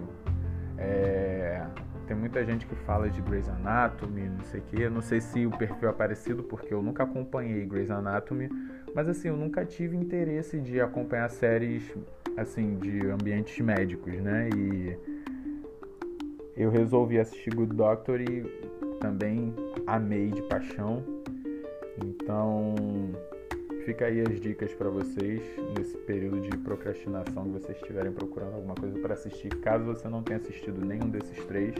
é, 0.76 1.64
tem 2.06 2.16
muita 2.16 2.44
gente 2.44 2.66
que 2.66 2.74
fala 2.74 3.08
de 3.08 3.20
Grey's 3.22 3.48
Anatomy, 3.48 4.28
não 4.28 4.44
sei 4.44 4.60
o. 4.60 4.82
Eu 4.82 4.90
não 4.90 5.00
sei 5.00 5.20
se 5.20 5.46
o 5.46 5.50
perfil 5.50 5.88
é 5.88 5.92
parecido, 5.92 6.42
porque 6.42 6.74
eu 6.74 6.82
nunca 6.82 7.04
acompanhei 7.04 7.64
Grey's 7.64 7.90
Anatomy. 7.90 8.48
Mas 8.94 9.08
assim, 9.08 9.28
eu 9.28 9.36
nunca 9.36 9.64
tive 9.64 9.96
interesse 9.96 10.58
de 10.60 10.80
acompanhar 10.80 11.30
séries 11.30 11.96
assim 12.36 12.76
de 12.76 13.06
ambientes 13.08 13.58
médicos, 13.64 14.12
né? 14.14 14.48
E 14.54 14.96
eu 16.56 16.71
resolvi 16.71 17.18
assistir 17.18 17.54
Good 17.54 17.75
Doctor 17.75 18.21
e 18.21 18.42
também 19.00 19.54
amei 19.87 20.30
de 20.30 20.42
paixão. 20.42 21.02
Então, 22.02 22.75
Fica 23.85 24.06
aí 24.06 24.21
as 24.21 24.40
dicas 24.40 24.73
para 24.75 24.88
vocês 24.88 25.42
nesse 25.76 25.97
período 25.99 26.40
de 26.40 26.56
procrastinação 26.59 27.44
que 27.44 27.50
vocês 27.50 27.76
estiverem 27.78 28.12
procurando 28.12 28.54
alguma 28.54 28.76
coisa 28.76 28.97
para 29.00 29.14
assistir. 29.14 29.49
Caso 29.56 29.85
você 29.85 30.09
não 30.09 30.23
tenha 30.23 30.38
assistido 30.38 30.85
nenhum 30.87 31.11
desses 31.11 31.44
três, 31.47 31.75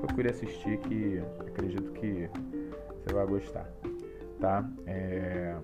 procure 0.00 0.28
assistir 0.28 0.76
que 0.80 1.22
acredito 1.40 1.92
que 1.92 2.28
você 3.02 3.14
vai 3.14 3.26
gostar, 3.26 3.72
tá? 4.38 4.68
É... 4.86 5.56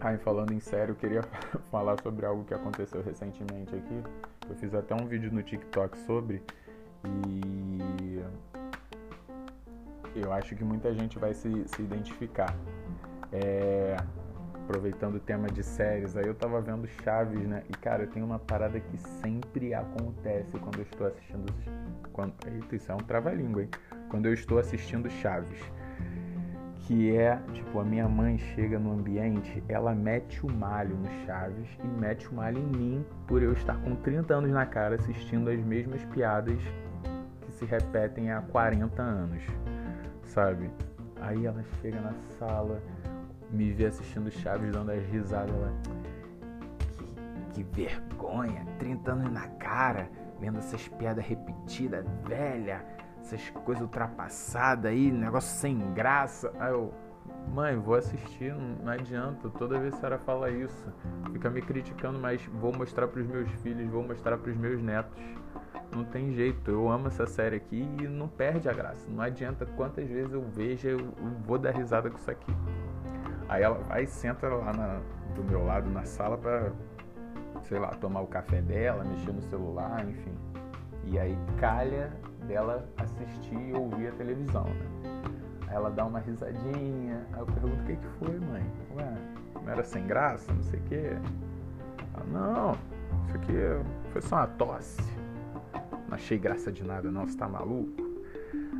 Ah, 0.00 0.16
falando 0.18 0.52
em 0.52 0.60
sério, 0.60 0.92
eu 0.92 0.96
queria 0.96 1.22
falar 1.70 2.00
sobre 2.02 2.24
algo 2.24 2.44
que 2.44 2.54
aconteceu 2.54 3.02
recentemente 3.02 3.74
aqui. 3.74 4.02
Eu 4.48 4.54
fiz 4.56 4.74
até 4.74 4.94
um 4.94 5.06
vídeo 5.06 5.30
no 5.30 5.42
TikTok 5.42 5.98
sobre 5.98 6.40
e 10.14 10.20
eu 10.20 10.32
acho 10.32 10.54
que 10.54 10.64
muita 10.64 10.94
gente 10.94 11.18
vai 11.18 11.34
se, 11.34 11.50
se 11.66 11.82
identificar. 11.82 12.54
É, 13.32 13.96
aproveitando 14.64 15.16
o 15.16 15.20
tema 15.20 15.48
de 15.48 15.62
séries, 15.62 16.16
aí 16.16 16.26
eu 16.26 16.34
tava 16.34 16.60
vendo 16.60 16.86
Chaves, 17.02 17.46
né? 17.46 17.62
E 17.68 17.72
cara, 17.72 18.06
tem 18.06 18.22
uma 18.22 18.38
parada 18.38 18.80
que 18.80 18.96
sempre 18.96 19.74
acontece 19.74 20.58
quando 20.58 20.78
eu 20.78 20.82
estou 20.82 21.06
assistindo. 21.06 21.52
Quando, 22.12 22.32
eita, 22.46 22.76
isso 22.76 22.90
é 22.90 22.94
um 22.94 22.98
trava-língua, 22.98 23.62
hein? 23.62 23.68
Quando 24.08 24.26
eu 24.26 24.32
estou 24.32 24.58
assistindo 24.58 25.10
Chaves. 25.10 25.60
Que 26.86 27.16
é, 27.16 27.36
tipo, 27.52 27.80
a 27.80 27.84
minha 27.84 28.06
mãe 28.06 28.38
chega 28.38 28.78
no 28.78 28.92
ambiente, 28.92 29.62
ela 29.68 29.94
mete 29.94 30.44
o 30.44 30.52
malho 30.52 30.96
no 30.96 31.08
Chaves 31.24 31.66
e 31.82 31.86
mete 31.86 32.28
o 32.28 32.34
malho 32.34 32.58
em 32.58 32.76
mim 32.76 33.06
por 33.26 33.42
eu 33.42 33.52
estar 33.52 33.74
com 33.80 33.96
30 33.96 34.34
anos 34.34 34.50
na 34.50 34.66
cara 34.66 34.96
assistindo 34.96 35.48
as 35.48 35.58
mesmas 35.60 36.04
piadas 36.04 36.60
se 37.54 37.64
repetem 37.64 38.32
há 38.32 38.40
40 38.42 39.02
anos, 39.02 39.42
sabe? 40.24 40.70
Aí 41.20 41.46
ela 41.46 41.62
chega 41.80 42.00
na 42.00 42.12
sala, 42.38 42.82
me 43.50 43.72
vê 43.72 43.86
assistindo 43.86 44.30
Chaves 44.30 44.72
dando 44.72 44.90
as 44.90 45.04
risadas 45.06 45.54
lá. 45.54 45.72
Que, 47.52 47.62
que 47.62 47.62
vergonha, 47.62 48.66
30 48.78 49.12
anos 49.12 49.32
na 49.32 49.48
cara, 49.48 50.08
lendo 50.40 50.58
essas 50.58 50.86
piadas 50.88 51.24
repetidas, 51.24 52.04
velha, 52.26 52.84
essas 53.20 53.48
coisas 53.50 53.82
ultrapassadas 53.82 54.90
aí, 54.90 55.10
negócio 55.10 55.56
sem 55.58 55.78
graça. 55.94 56.52
Aí 56.58 56.72
eu, 56.72 56.92
mãe, 57.52 57.76
vou 57.76 57.94
assistir, 57.94 58.54
não, 58.54 58.92
adianta, 58.92 59.48
toda 59.50 59.78
vez 59.78 59.94
que 59.94 59.98
a 59.98 60.00
senhora 60.00 60.18
fala 60.18 60.50
isso, 60.50 60.92
fica 61.32 61.48
me 61.48 61.62
criticando, 61.62 62.18
mas 62.18 62.44
vou 62.46 62.72
mostrar 62.76 63.06
pros 63.06 63.26
meus 63.26 63.48
filhos, 63.62 63.88
vou 63.88 64.02
mostrar 64.02 64.36
pros 64.36 64.56
meus 64.56 64.82
netos. 64.82 65.22
Não 65.94 66.04
tem 66.04 66.32
jeito, 66.32 66.70
eu 66.72 66.90
amo 66.90 67.06
essa 67.06 67.24
série 67.24 67.56
aqui 67.56 67.88
e 68.00 68.08
não 68.08 68.26
perde 68.26 68.68
a 68.68 68.72
graça. 68.72 69.06
Não 69.08 69.22
adianta 69.22 69.64
quantas 69.64 70.08
vezes 70.08 70.32
eu 70.32 70.42
vejo, 70.42 70.88
eu 70.88 70.98
vou 71.46 71.56
dar 71.56 71.70
risada 71.70 72.10
com 72.10 72.16
isso 72.16 72.30
aqui. 72.30 72.52
Aí 73.48 73.62
ela 73.62 73.78
vai 73.78 74.02
e 74.02 74.06
senta 74.06 74.48
lá 74.48 74.72
na, 74.72 75.00
do 75.36 75.44
meu 75.44 75.64
lado 75.64 75.88
na 75.88 76.04
sala 76.04 76.36
pra, 76.36 76.72
sei 77.62 77.78
lá, 77.78 77.90
tomar 77.90 78.22
o 78.22 78.26
café 78.26 78.60
dela, 78.60 79.04
mexer 79.04 79.32
no 79.32 79.42
celular, 79.42 80.04
enfim. 80.08 80.34
E 81.04 81.16
aí 81.18 81.38
calha 81.58 82.10
dela 82.48 82.88
assistir 82.96 83.54
e 83.54 83.72
ouvir 83.72 84.08
a 84.08 84.12
televisão, 84.12 84.64
né? 84.64 85.20
Aí 85.68 85.76
ela 85.76 85.90
dá 85.90 86.04
uma 86.04 86.18
risadinha, 86.18 87.24
aí 87.32 87.40
eu 87.40 87.46
pergunto 87.46 87.82
o 87.82 87.84
que, 87.84 87.96
que 87.96 88.06
foi, 88.18 88.40
mãe? 88.40 88.64
Ué, 88.96 89.14
não 89.62 89.70
era 89.70 89.84
sem 89.84 90.04
graça, 90.06 90.52
não 90.52 90.62
sei 90.62 90.80
o 90.80 90.82
quê? 90.84 91.16
Ela, 92.14 92.24
não, 92.32 92.72
isso 93.28 93.36
aqui 93.36 93.52
foi 94.10 94.22
só 94.22 94.36
uma 94.36 94.46
tosse. 94.48 95.13
Não 96.08 96.14
achei 96.14 96.38
graça 96.38 96.70
de 96.70 96.84
nada 96.84 97.10
não, 97.10 97.26
você 97.26 97.36
tá 97.36 97.48
maluco? 97.48 98.14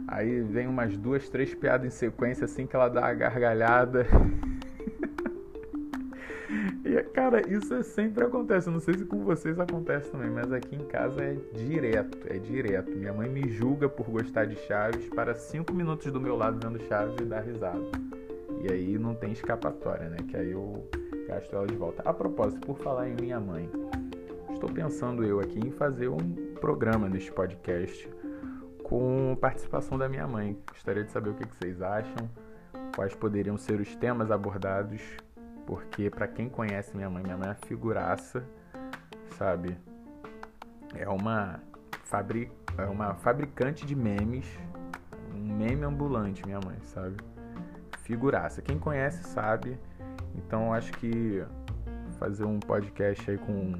Aí 0.06 0.42
vem 0.42 0.66
umas 0.66 0.96
duas, 0.96 1.28
três 1.28 1.54
piadas 1.54 1.86
em 1.86 1.90
sequência 1.90 2.44
assim 2.44 2.66
que 2.66 2.76
ela 2.76 2.88
dá 2.88 3.06
a 3.06 3.14
gargalhada. 3.14 4.06
e 6.84 7.02
cara, 7.04 7.40
isso 7.48 7.82
sempre 7.82 8.24
acontece. 8.24 8.68
Eu 8.68 8.74
não 8.74 8.80
sei 8.80 8.94
se 8.94 9.04
com 9.04 9.24
vocês 9.24 9.58
acontece 9.58 10.10
também, 10.10 10.30
mas 10.30 10.52
aqui 10.52 10.76
em 10.76 10.86
casa 10.86 11.22
é 11.22 11.36
direto, 11.54 12.18
é 12.26 12.38
direto. 12.38 12.90
Minha 12.90 13.14
mãe 13.14 13.28
me 13.28 13.48
julga 13.48 13.88
por 13.88 14.08
gostar 14.10 14.44
de 14.44 14.56
Chaves 14.66 15.08
para 15.08 15.34
cinco 15.34 15.72
minutos 15.72 16.12
do 16.12 16.20
meu 16.20 16.36
lado 16.36 16.58
vendo 16.62 16.82
Chaves 16.84 17.16
e 17.20 17.24
dar 17.24 17.40
risada. 17.40 17.80
E 18.62 18.70
aí 18.70 18.98
não 18.98 19.14
tem 19.14 19.32
escapatória, 19.32 20.10
né? 20.10 20.18
Que 20.28 20.36
aí 20.36 20.50
eu 20.50 20.86
gasto 21.26 21.56
ela 21.56 21.66
de 21.66 21.74
volta. 21.74 22.02
A 22.04 22.12
propósito, 22.12 22.66
por 22.66 22.78
falar 22.78 23.08
em 23.08 23.14
minha 23.14 23.40
mãe, 23.40 23.68
estou 24.52 24.70
pensando 24.70 25.24
eu 25.24 25.40
aqui 25.40 25.58
em 25.58 25.70
fazer 25.70 26.08
um 26.08 26.43
programa 26.64 27.10
neste 27.10 27.30
podcast 27.30 28.10
com 28.84 29.36
participação 29.38 29.98
da 29.98 30.08
minha 30.08 30.26
mãe. 30.26 30.58
Gostaria 30.66 31.04
de 31.04 31.12
saber 31.12 31.28
o 31.28 31.34
que 31.34 31.46
vocês 31.46 31.82
acham, 31.82 32.26
quais 32.96 33.14
poderiam 33.14 33.58
ser 33.58 33.82
os 33.82 33.94
temas 33.96 34.30
abordados, 34.30 35.02
porque 35.66 36.08
para 36.08 36.26
quem 36.26 36.48
conhece 36.48 36.96
minha 36.96 37.10
mãe, 37.10 37.22
minha 37.22 37.36
mãe 37.36 37.50
é 37.50 37.66
figuraça, 37.66 38.42
sabe? 39.36 39.76
É 40.94 41.06
uma, 41.06 41.60
fabri... 42.04 42.50
é 42.78 42.86
uma 42.86 43.14
fabricante 43.16 43.84
de 43.84 43.94
memes, 43.94 44.46
um 45.34 45.54
meme 45.54 45.84
ambulante, 45.84 46.46
minha 46.46 46.60
mãe, 46.64 46.78
sabe? 46.80 47.18
Figuraça. 47.98 48.62
Quem 48.62 48.78
conhece 48.78 49.22
sabe. 49.24 49.78
Então 50.34 50.72
acho 50.72 50.90
que 50.92 51.44
fazer 52.18 52.46
um 52.46 52.58
podcast 52.58 53.30
aí 53.30 53.36
com 53.36 53.74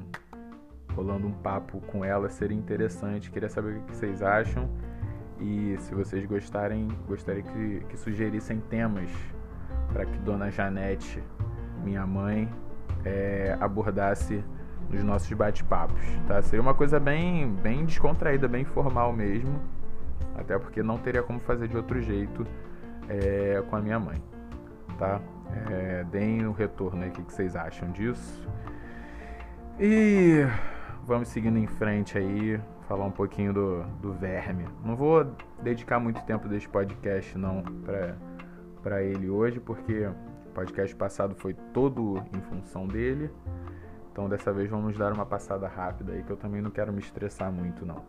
rolando 0.95 1.27
um 1.27 1.31
papo 1.31 1.81
com 1.81 2.03
ela 2.03 2.29
seria 2.29 2.57
interessante. 2.57 3.29
Queria 3.29 3.49
saber 3.49 3.77
o 3.77 3.81
que 3.81 3.95
vocês 3.95 4.21
acham. 4.21 4.69
E 5.39 5.75
se 5.79 5.93
vocês 5.93 6.25
gostarem, 6.25 6.87
gostaria 7.07 7.43
que, 7.43 7.81
que 7.89 7.97
sugerissem 7.97 8.59
temas 8.59 9.09
para 9.91 10.05
que 10.05 10.17
Dona 10.19 10.49
Janete, 10.49 11.21
minha 11.83 12.05
mãe, 12.05 12.49
é, 13.03 13.57
abordasse 13.59 14.43
nos 14.89 15.03
nossos 15.03 15.31
bate-papos, 15.33 16.01
tá? 16.27 16.41
Seria 16.41 16.61
uma 16.61 16.73
coisa 16.73 16.99
bem, 16.99 17.49
bem 17.49 17.85
descontraída, 17.85 18.47
bem 18.47 18.63
formal 18.63 19.11
mesmo, 19.11 19.59
até 20.37 20.57
porque 20.57 20.81
não 20.81 20.97
teria 20.97 21.23
como 21.23 21.39
fazer 21.39 21.67
de 21.67 21.75
outro 21.75 22.01
jeito 22.01 22.45
é, 23.09 23.61
com 23.69 23.75
a 23.75 23.81
minha 23.81 23.99
mãe, 23.99 24.21
tá? 24.97 25.19
É, 25.69 26.03
deem 26.11 26.45
o 26.45 26.51
retorno 26.51 27.03
aí, 27.03 27.09
o 27.09 27.11
que 27.11 27.21
vocês 27.23 27.55
acham 27.55 27.91
disso. 27.91 28.47
E 29.79 30.45
vamos 31.05 31.27
seguindo 31.29 31.57
em 31.57 31.67
frente 31.67 32.17
aí, 32.17 32.59
falar 32.87 33.05
um 33.05 33.11
pouquinho 33.11 33.53
do, 33.53 33.83
do 34.01 34.13
verme. 34.13 34.65
Não 34.83 34.95
vou 34.95 35.25
dedicar 35.61 35.99
muito 35.99 36.21
tempo 36.23 36.47
desse 36.47 36.67
podcast 36.67 37.37
não 37.37 37.63
para 38.81 39.03
ele 39.03 39.29
hoje, 39.29 39.59
porque 39.59 40.07
o 40.07 40.49
podcast 40.53 40.95
passado 40.95 41.35
foi 41.35 41.53
todo 41.73 42.23
em 42.33 42.41
função 42.41 42.87
dele. 42.87 43.29
Então 44.11 44.27
dessa 44.27 44.51
vez 44.51 44.69
vamos 44.69 44.97
dar 44.97 45.13
uma 45.13 45.25
passada 45.25 45.67
rápida 45.67 46.13
aí, 46.13 46.23
que 46.23 46.31
eu 46.31 46.37
também 46.37 46.61
não 46.61 46.71
quero 46.71 46.91
me 46.91 46.99
estressar 46.99 47.51
muito 47.51 47.85
não. 47.85 48.03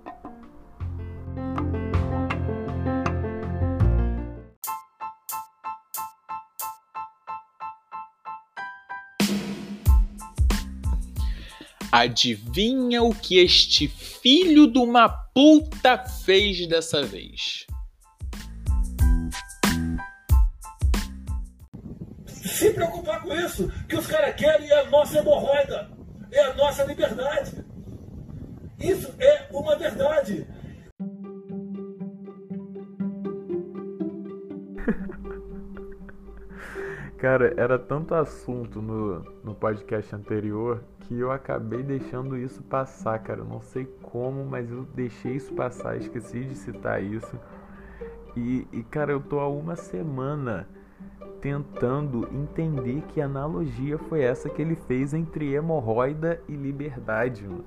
Adivinha 11.98 13.02
o 13.02 13.14
que 13.14 13.38
este 13.38 13.88
filho 13.88 14.70
de 14.70 14.78
uma 14.78 15.08
puta 15.08 15.96
fez 15.96 16.68
dessa 16.68 17.02
vez? 17.02 17.66
Se 22.26 22.70
preocupar 22.74 23.22
com 23.22 23.32
isso, 23.32 23.72
que 23.88 23.96
os 23.96 24.06
caras 24.06 24.36
querem 24.36 24.68
é 24.68 24.80
a 24.80 24.90
nossa 24.90 25.20
hemorroida, 25.20 25.90
é 26.30 26.42
a 26.42 26.52
nossa 26.52 26.84
liberdade. 26.84 27.64
Isso 28.78 29.14
é 29.18 29.46
uma 29.50 29.74
verdade. 29.74 30.45
Cara, 37.18 37.54
era 37.56 37.78
tanto 37.78 38.14
assunto 38.14 38.82
no, 38.82 39.20
no 39.42 39.54
podcast 39.54 40.14
anterior 40.14 40.82
que 41.00 41.18
eu 41.18 41.32
acabei 41.32 41.82
deixando 41.82 42.36
isso 42.36 42.62
passar, 42.62 43.18
cara. 43.20 43.42
Não 43.42 43.60
sei 43.60 43.86
como, 44.02 44.44
mas 44.44 44.70
eu 44.70 44.86
deixei 44.94 45.32
isso 45.32 45.54
passar, 45.54 45.96
esqueci 45.96 46.44
de 46.44 46.54
citar 46.54 47.02
isso. 47.02 47.38
E, 48.36 48.68
e 48.70 48.82
cara, 48.82 49.12
eu 49.12 49.20
tô 49.20 49.40
há 49.40 49.48
uma 49.48 49.76
semana 49.76 50.68
tentando 51.40 52.28
entender 52.30 53.02
que 53.08 53.20
analogia 53.20 53.96
foi 53.96 54.20
essa 54.22 54.50
que 54.50 54.60
ele 54.60 54.76
fez 54.76 55.14
entre 55.14 55.54
hemorroida 55.54 56.40
e 56.46 56.54
liberdade, 56.54 57.46
mano. 57.46 57.64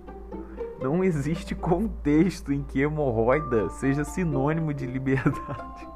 Não 0.80 1.04
existe 1.04 1.56
contexto 1.56 2.54
em 2.54 2.62
que 2.62 2.82
hemorroida 2.82 3.68
seja 3.70 4.04
sinônimo 4.04 4.74
de 4.74 4.86
liberdade. 4.86 5.88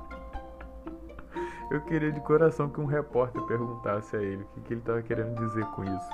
Eu 1.73 1.81
queria 1.81 2.11
de 2.11 2.19
coração 2.19 2.69
que 2.69 2.79
um 2.79 2.85
repórter 2.85 3.41
perguntasse 3.47 4.15
a 4.15 4.21
ele 4.21 4.43
o 4.43 4.45
que, 4.45 4.61
que 4.61 4.73
ele 4.75 4.81
estava 4.81 5.01
querendo 5.01 5.33
dizer 5.43 5.65
com 5.71 5.83
isso. 5.83 6.09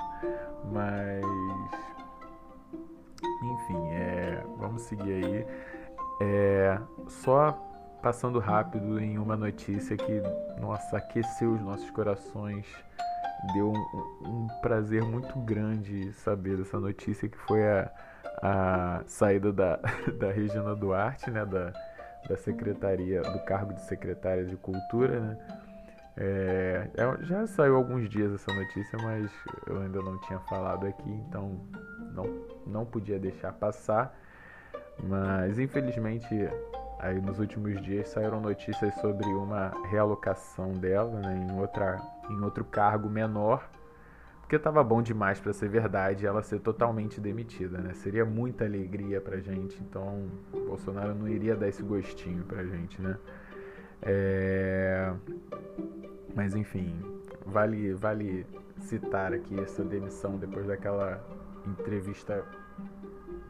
Mas. 0.72 1.22
Enfim, 3.42 3.88
é, 3.90 4.42
vamos 4.56 4.80
seguir 4.80 5.22
aí. 5.22 5.46
É, 6.22 6.80
só 7.08 7.52
passando 8.00 8.38
rápido 8.38 8.98
em 8.98 9.18
uma 9.18 9.36
notícia 9.36 9.98
que, 9.98 10.22
nossa, 10.58 10.96
aqueceu 10.96 11.52
os 11.52 11.60
nossos 11.60 11.90
corações. 11.90 12.66
Deu 13.52 13.70
um, 13.70 14.26
um 14.26 14.46
prazer 14.62 15.02
muito 15.02 15.38
grande 15.40 16.10
saber 16.14 16.56
dessa 16.56 16.80
notícia 16.80 17.28
que 17.28 17.36
foi 17.36 17.68
a, 17.68 17.90
a 18.42 19.02
saída 19.06 19.52
da, 19.52 19.78
da 20.18 20.32
Regina 20.32 20.74
Duarte, 20.74 21.30
né? 21.30 21.44
Da, 21.44 21.70
da 22.28 22.36
secretaria, 22.36 23.22
do 23.22 23.38
cargo 23.44 23.74
de 23.74 23.82
secretária 23.82 24.44
de 24.44 24.56
Cultura, 24.56 25.20
né? 25.20 25.38
É, 26.16 26.90
é, 26.96 27.24
já 27.24 27.46
saiu 27.46 27.76
alguns 27.76 28.08
dias 28.08 28.34
essa 28.34 28.52
notícia, 28.52 28.98
mas 29.02 29.30
eu 29.66 29.80
ainda 29.80 30.02
não 30.02 30.18
tinha 30.20 30.38
falado 30.40 30.86
aqui, 30.86 31.10
então 31.28 31.58
não, 32.12 32.24
não 32.66 32.84
podia 32.84 33.18
deixar 33.18 33.52
passar. 33.52 34.14
Mas 35.02 35.58
infelizmente, 35.58 36.28
aí 36.98 37.18
nos 37.20 37.38
últimos 37.38 37.80
dias 37.80 38.08
saíram 38.08 38.40
notícias 38.40 38.94
sobre 38.96 39.26
uma 39.28 39.72
realocação 39.88 40.72
dela 40.72 41.20
né, 41.20 41.48
em, 41.48 41.58
outra, 41.58 41.98
em 42.28 42.44
outro 42.44 42.64
cargo 42.64 43.08
menor, 43.08 43.66
porque 44.50 44.56
estava 44.56 44.82
bom 44.82 45.00
demais 45.00 45.38
para 45.38 45.52
ser 45.52 45.68
verdade 45.68 46.26
ela 46.26 46.42
ser 46.42 46.58
totalmente 46.58 47.20
demitida, 47.20 47.78
né? 47.78 47.94
Seria 47.94 48.24
muita 48.24 48.64
alegria 48.64 49.20
pra 49.20 49.38
gente, 49.38 49.80
então 49.80 50.28
Bolsonaro 50.66 51.14
não 51.14 51.28
iria 51.28 51.54
dar 51.54 51.68
esse 51.68 51.84
gostinho 51.84 52.42
pra 52.42 52.64
gente, 52.64 53.00
né? 53.00 53.16
É... 54.02 55.14
Mas 56.34 56.56
enfim, 56.56 57.00
vale, 57.46 57.94
vale 57.94 58.44
citar 58.78 59.32
aqui 59.32 59.56
essa 59.60 59.84
demissão 59.84 60.36
depois 60.36 60.66
daquela 60.66 61.24
entrevista. 61.64 62.44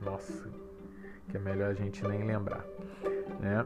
Nossa, 0.02 0.50
que 1.30 1.38
é 1.38 1.40
melhor 1.40 1.70
a 1.70 1.74
gente 1.74 2.06
nem 2.06 2.24
lembrar, 2.24 2.62
né? 3.40 3.64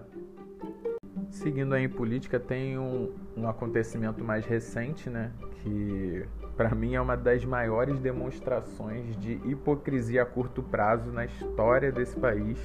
Seguindo 1.34 1.74
aí 1.74 1.84
em 1.84 1.88
política, 1.88 2.38
tem 2.38 2.78
um, 2.78 3.12
um 3.36 3.48
acontecimento 3.48 4.22
mais 4.22 4.46
recente, 4.46 5.10
né? 5.10 5.32
Que 5.62 6.24
para 6.56 6.72
mim 6.74 6.94
é 6.94 7.00
uma 7.00 7.16
das 7.16 7.44
maiores 7.44 7.98
demonstrações 7.98 9.16
de 9.16 9.32
hipocrisia 9.44 10.22
a 10.22 10.26
curto 10.26 10.62
prazo 10.62 11.10
na 11.10 11.24
história 11.24 11.90
desse 11.90 12.16
país 12.16 12.58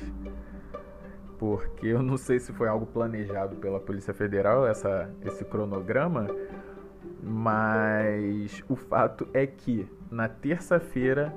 porque 1.40 1.88
eu 1.88 2.04
não 2.04 2.18
sei 2.18 2.38
se 2.38 2.52
foi 2.52 2.68
algo 2.68 2.86
planejado 2.86 3.56
pela 3.56 3.80
Polícia 3.80 4.14
Federal, 4.14 4.68
essa, 4.68 5.10
esse 5.24 5.46
cronograma, 5.46 6.28
mas 7.24 8.62
o 8.68 8.76
fato 8.76 9.26
é 9.34 9.48
que 9.48 9.88
na 10.12 10.28
terça-feira 10.28 11.34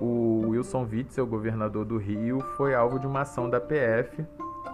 o 0.00 0.48
Wilson 0.48 0.88
Witzel, 0.90 1.26
governador 1.26 1.84
do 1.84 1.98
Rio, 1.98 2.40
foi 2.56 2.74
alvo 2.74 2.98
de 2.98 3.06
uma 3.06 3.20
ação 3.20 3.50
da 3.50 3.60
PF, 3.60 4.24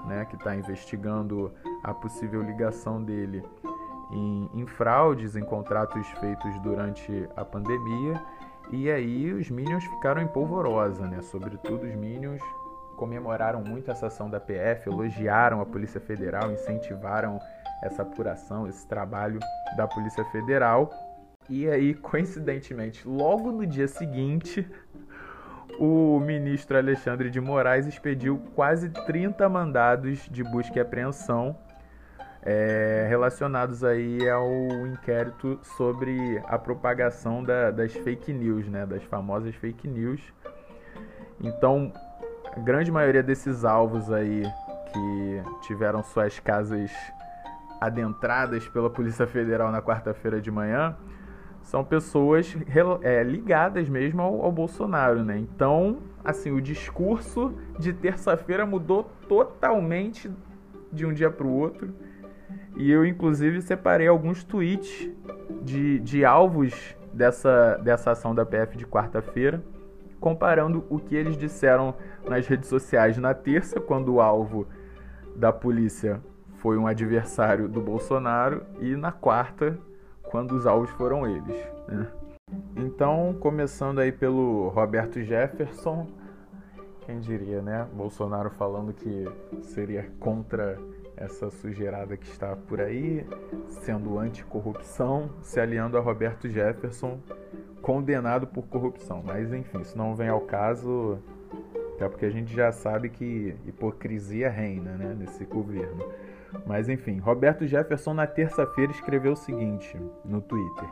né, 0.06 0.24
que 0.26 0.36
está 0.36 0.54
investigando 0.54 1.52
a 1.84 1.92
possível 1.92 2.42
ligação 2.42 3.02
dele 3.02 3.44
em, 4.10 4.50
em 4.54 4.66
fraudes 4.66 5.36
em 5.36 5.44
contratos 5.44 6.06
feitos 6.18 6.58
durante 6.60 7.28
a 7.36 7.44
pandemia. 7.44 8.20
E 8.72 8.90
aí 8.90 9.32
os 9.32 9.50
Minions 9.50 9.84
ficaram 9.84 10.22
em 10.22 10.26
polvorosa, 10.26 11.06
né? 11.06 11.20
Sobretudo 11.20 11.86
os 11.86 11.94
Minions 11.94 12.40
comemoraram 12.96 13.62
muito 13.62 13.90
essa 13.90 14.06
ação 14.06 14.30
da 14.30 14.40
PF, 14.40 14.88
elogiaram 14.88 15.60
a 15.60 15.66
Polícia 15.66 16.00
Federal, 16.00 16.50
incentivaram 16.50 17.38
essa 17.82 18.02
apuração, 18.02 18.66
esse 18.66 18.86
trabalho 18.86 19.38
da 19.76 19.86
Polícia 19.86 20.24
Federal. 20.26 20.90
E 21.50 21.68
aí, 21.68 21.92
coincidentemente, 21.92 23.06
logo 23.06 23.52
no 23.52 23.66
dia 23.66 23.86
seguinte, 23.86 24.66
o 25.78 26.18
ministro 26.20 26.78
Alexandre 26.78 27.28
de 27.28 27.40
Moraes 27.40 27.86
expediu 27.86 28.40
quase 28.54 28.88
30 28.88 29.46
mandados 29.50 30.26
de 30.30 30.42
busca 30.42 30.78
e 30.78 30.80
apreensão 30.80 31.54
é, 32.44 33.06
relacionados 33.08 33.82
aí 33.82 34.28
ao 34.28 34.46
inquérito 34.86 35.58
sobre 35.76 36.42
a 36.46 36.58
propagação 36.58 37.42
da, 37.42 37.70
das 37.70 37.92
fake 37.94 38.32
news, 38.32 38.68
né, 38.68 38.84
das 38.84 39.02
famosas 39.04 39.54
fake 39.54 39.88
news. 39.88 40.20
Então, 41.40 41.90
a 42.54 42.60
grande 42.60 42.92
maioria 42.92 43.22
desses 43.22 43.64
alvos 43.64 44.12
aí 44.12 44.42
que 44.92 45.42
tiveram 45.66 46.02
suas 46.02 46.38
casas 46.38 46.90
adentradas 47.80 48.68
pela 48.68 48.90
Polícia 48.90 49.26
Federal 49.26 49.72
na 49.72 49.82
quarta-feira 49.82 50.40
de 50.40 50.50
manhã 50.50 50.96
são 51.62 51.82
pessoas 51.82 52.54
é, 53.02 53.22
ligadas 53.22 53.88
mesmo 53.88 54.20
ao, 54.20 54.42
ao, 54.44 54.52
Bolsonaro, 54.52 55.24
né? 55.24 55.38
Então, 55.38 55.98
assim, 56.22 56.50
o 56.50 56.60
discurso 56.60 57.54
de 57.78 57.92
terça-feira 57.92 58.66
mudou 58.66 59.10
totalmente 59.26 60.30
de 60.92 61.06
um 61.06 61.12
dia 61.12 61.30
para 61.30 61.46
o 61.46 61.50
outro. 61.50 61.92
E 62.76 62.90
eu, 62.90 63.04
inclusive, 63.06 63.62
separei 63.62 64.08
alguns 64.08 64.42
tweets 64.42 65.10
de, 65.62 66.00
de 66.00 66.24
alvos 66.24 66.96
dessa, 67.12 67.76
dessa 67.82 68.10
ação 68.10 68.34
da 68.34 68.44
PF 68.44 68.76
de 68.76 68.86
quarta-feira, 68.86 69.62
comparando 70.18 70.84
o 70.90 70.98
que 70.98 71.14
eles 71.14 71.36
disseram 71.36 71.94
nas 72.28 72.46
redes 72.46 72.68
sociais 72.68 73.16
na 73.18 73.32
terça, 73.34 73.80
quando 73.80 74.14
o 74.14 74.20
alvo 74.20 74.66
da 75.36 75.52
polícia 75.52 76.20
foi 76.56 76.78
um 76.78 76.86
adversário 76.86 77.68
do 77.68 77.80
Bolsonaro, 77.80 78.62
e 78.80 78.96
na 78.96 79.12
quarta, 79.12 79.78
quando 80.22 80.52
os 80.52 80.66
alvos 80.66 80.90
foram 80.90 81.26
eles. 81.26 81.56
Né? 81.86 82.06
Então, 82.76 83.36
começando 83.38 83.98
aí 83.98 84.10
pelo 84.10 84.68
Roberto 84.68 85.22
Jefferson, 85.22 86.06
quem 87.06 87.20
diria, 87.20 87.60
né? 87.60 87.86
Bolsonaro 87.92 88.50
falando 88.50 88.92
que 88.92 89.28
seria 89.62 90.10
contra 90.18 90.78
essa 91.24 91.50
sujeirada 91.50 92.16
que 92.16 92.26
está 92.26 92.54
por 92.54 92.80
aí, 92.80 93.26
sendo 93.68 94.18
anticorrupção, 94.18 95.30
se 95.42 95.58
aliando 95.58 95.96
a 95.96 96.00
Roberto 96.00 96.48
Jefferson, 96.48 97.18
condenado 97.80 98.46
por 98.46 98.66
corrupção. 98.66 99.22
Mas 99.24 99.52
enfim, 99.52 99.80
isso 99.80 99.96
não 99.96 100.14
vem 100.14 100.28
ao 100.28 100.40
caso, 100.42 101.18
até 101.94 102.08
porque 102.08 102.26
a 102.26 102.30
gente 102.30 102.54
já 102.54 102.70
sabe 102.72 103.08
que 103.08 103.54
hipocrisia 103.66 104.50
reina 104.50 104.96
né, 104.96 105.14
nesse 105.18 105.44
governo. 105.44 106.04
Mas 106.66 106.88
enfim, 106.88 107.18
Roberto 107.18 107.66
Jefferson 107.66 108.14
na 108.14 108.26
terça-feira 108.26 108.92
escreveu 108.92 109.32
o 109.32 109.36
seguinte 109.36 109.98
no 110.24 110.40
Twitter: 110.40 110.88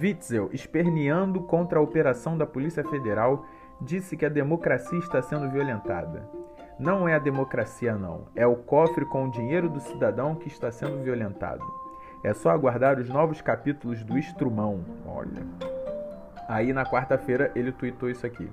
Witzel, 0.00 0.50
esperneando 0.52 1.42
contra 1.42 1.78
a 1.78 1.82
operação 1.82 2.38
da 2.38 2.46
Polícia 2.46 2.82
Federal, 2.84 3.44
disse 3.80 4.16
que 4.16 4.24
a 4.24 4.30
democracia 4.30 4.98
está 4.98 5.20
sendo 5.20 5.50
violentada. 5.50 6.28
Não 6.78 7.08
é 7.08 7.14
a 7.14 7.18
democracia, 7.18 7.96
não. 7.96 8.28
É 8.36 8.46
o 8.46 8.54
cofre 8.54 9.04
com 9.04 9.24
o 9.24 9.30
dinheiro 9.30 9.68
do 9.68 9.80
cidadão 9.80 10.36
que 10.36 10.46
está 10.46 10.70
sendo 10.70 11.02
violentado. 11.02 11.64
É 12.22 12.32
só 12.32 12.50
aguardar 12.50 13.00
os 13.00 13.08
novos 13.08 13.40
capítulos 13.40 14.04
do 14.04 14.16
Estrumão. 14.16 14.84
Olha. 15.04 15.42
Aí 16.48 16.72
na 16.72 16.84
quarta-feira 16.84 17.50
ele 17.56 17.72
tweetou 17.72 18.08
isso 18.08 18.24
aqui. 18.24 18.48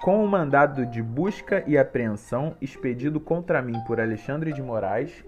Com 0.00 0.24
o 0.24 0.28
mandado 0.28 0.86
de 0.86 1.02
busca 1.02 1.64
e 1.66 1.76
apreensão 1.76 2.56
expedido 2.60 3.18
contra 3.18 3.60
mim 3.60 3.78
por 3.86 4.00
Alexandre 4.00 4.52
de 4.52 4.62
Moraes, 4.62 5.24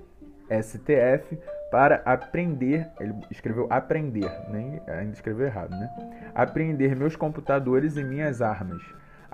STF, 0.48 1.37
para 1.70 2.00
aprender, 2.05 2.88
ele 3.00 3.14
escreveu 3.29 3.66
aprender, 3.68 4.31
nem 4.50 4.81
ainda 4.87 5.12
escreveu 5.12 5.46
errado, 5.46 5.70
né? 5.70 5.90
Apreender 6.33 6.94
meus 6.94 7.16
computadores 7.16 7.96
e 7.96 8.05
minhas 8.05 8.40
armas 8.40 8.83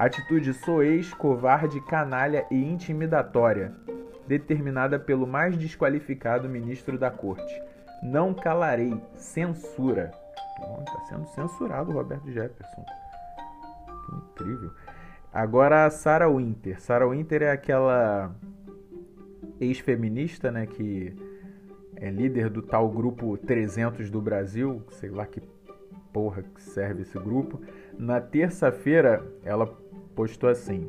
Atitude 0.00 0.54
soez, 0.54 1.12
covarde, 1.12 1.78
canalha 1.82 2.46
e 2.50 2.54
intimidatória, 2.54 3.74
determinada 4.26 4.98
pelo 4.98 5.26
mais 5.26 5.58
desqualificado 5.58 6.48
ministro 6.48 6.96
da 6.96 7.10
corte. 7.10 7.62
Não 8.02 8.32
calarei. 8.32 8.98
Censura. 9.12 10.10
Está 10.78 11.00
sendo 11.02 11.26
censurado 11.26 11.92
Roberto 11.92 12.32
Jefferson. 12.32 12.82
Que 14.06 14.16
incrível. 14.16 14.70
Agora 15.30 15.84
a 15.84 15.90
Sarah 15.90 16.30
Winter. 16.30 16.80
Sarah 16.80 17.06
Winter 17.06 17.42
é 17.42 17.50
aquela 17.50 18.34
ex-feminista, 19.60 20.50
né, 20.50 20.64
que 20.64 21.14
é 21.96 22.08
líder 22.08 22.48
do 22.48 22.62
tal 22.62 22.88
grupo 22.88 23.36
300 23.36 24.10
do 24.10 24.22
Brasil, 24.22 24.82
sei 24.92 25.10
lá 25.10 25.26
que 25.26 25.42
porra 26.10 26.42
que 26.42 26.62
serve 26.62 27.02
esse 27.02 27.18
grupo. 27.18 27.60
Na 27.98 28.18
terça-feira, 28.18 29.22
ela 29.44 29.66
postou 30.20 30.50
assim: 30.50 30.86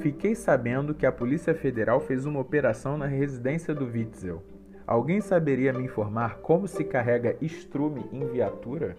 Fiquei 0.00 0.34
sabendo 0.34 0.94
que 0.94 1.06
a 1.06 1.12
Polícia 1.12 1.54
Federal 1.54 1.98
fez 1.98 2.26
uma 2.26 2.40
operação 2.40 2.98
na 2.98 3.06
residência 3.06 3.74
do 3.74 3.86
Witzel. 3.86 4.42
Alguém 4.86 5.22
saberia 5.22 5.72
me 5.72 5.84
informar 5.84 6.36
como 6.42 6.68
se 6.68 6.84
carrega 6.84 7.38
estrume 7.40 8.04
em 8.12 8.26
viatura? 8.26 8.94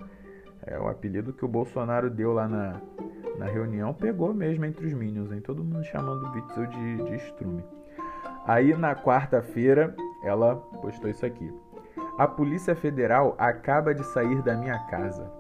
É 0.65 0.79
o 0.79 0.87
apelido 0.87 1.31
que 1.31 1.45
o 1.45 1.47
Bolsonaro 1.47 2.09
deu 2.09 2.33
lá 2.33 2.47
na, 2.47 2.81
na 3.37 3.45
reunião, 3.45 3.93
pegou 3.93 4.33
mesmo 4.33 4.65
entre 4.65 4.87
os 4.87 4.93
Minions, 4.93 5.31
hein? 5.31 5.41
todo 5.41 5.63
mundo 5.63 5.85
chamando 5.85 6.25
o 6.25 6.31
Witzel 6.31 6.65
de, 6.65 7.03
de 7.03 7.15
estrume. 7.15 7.63
Aí 8.47 8.75
na 8.75 8.95
quarta-feira 8.95 9.95
ela 10.23 10.55
postou 10.55 11.07
isso 11.09 11.25
aqui. 11.25 11.53
A 12.17 12.27
Polícia 12.27 12.75
Federal 12.75 13.35
acaba 13.37 13.93
de 13.93 14.03
sair 14.07 14.41
da 14.41 14.55
minha 14.55 14.79
casa. 14.87 15.31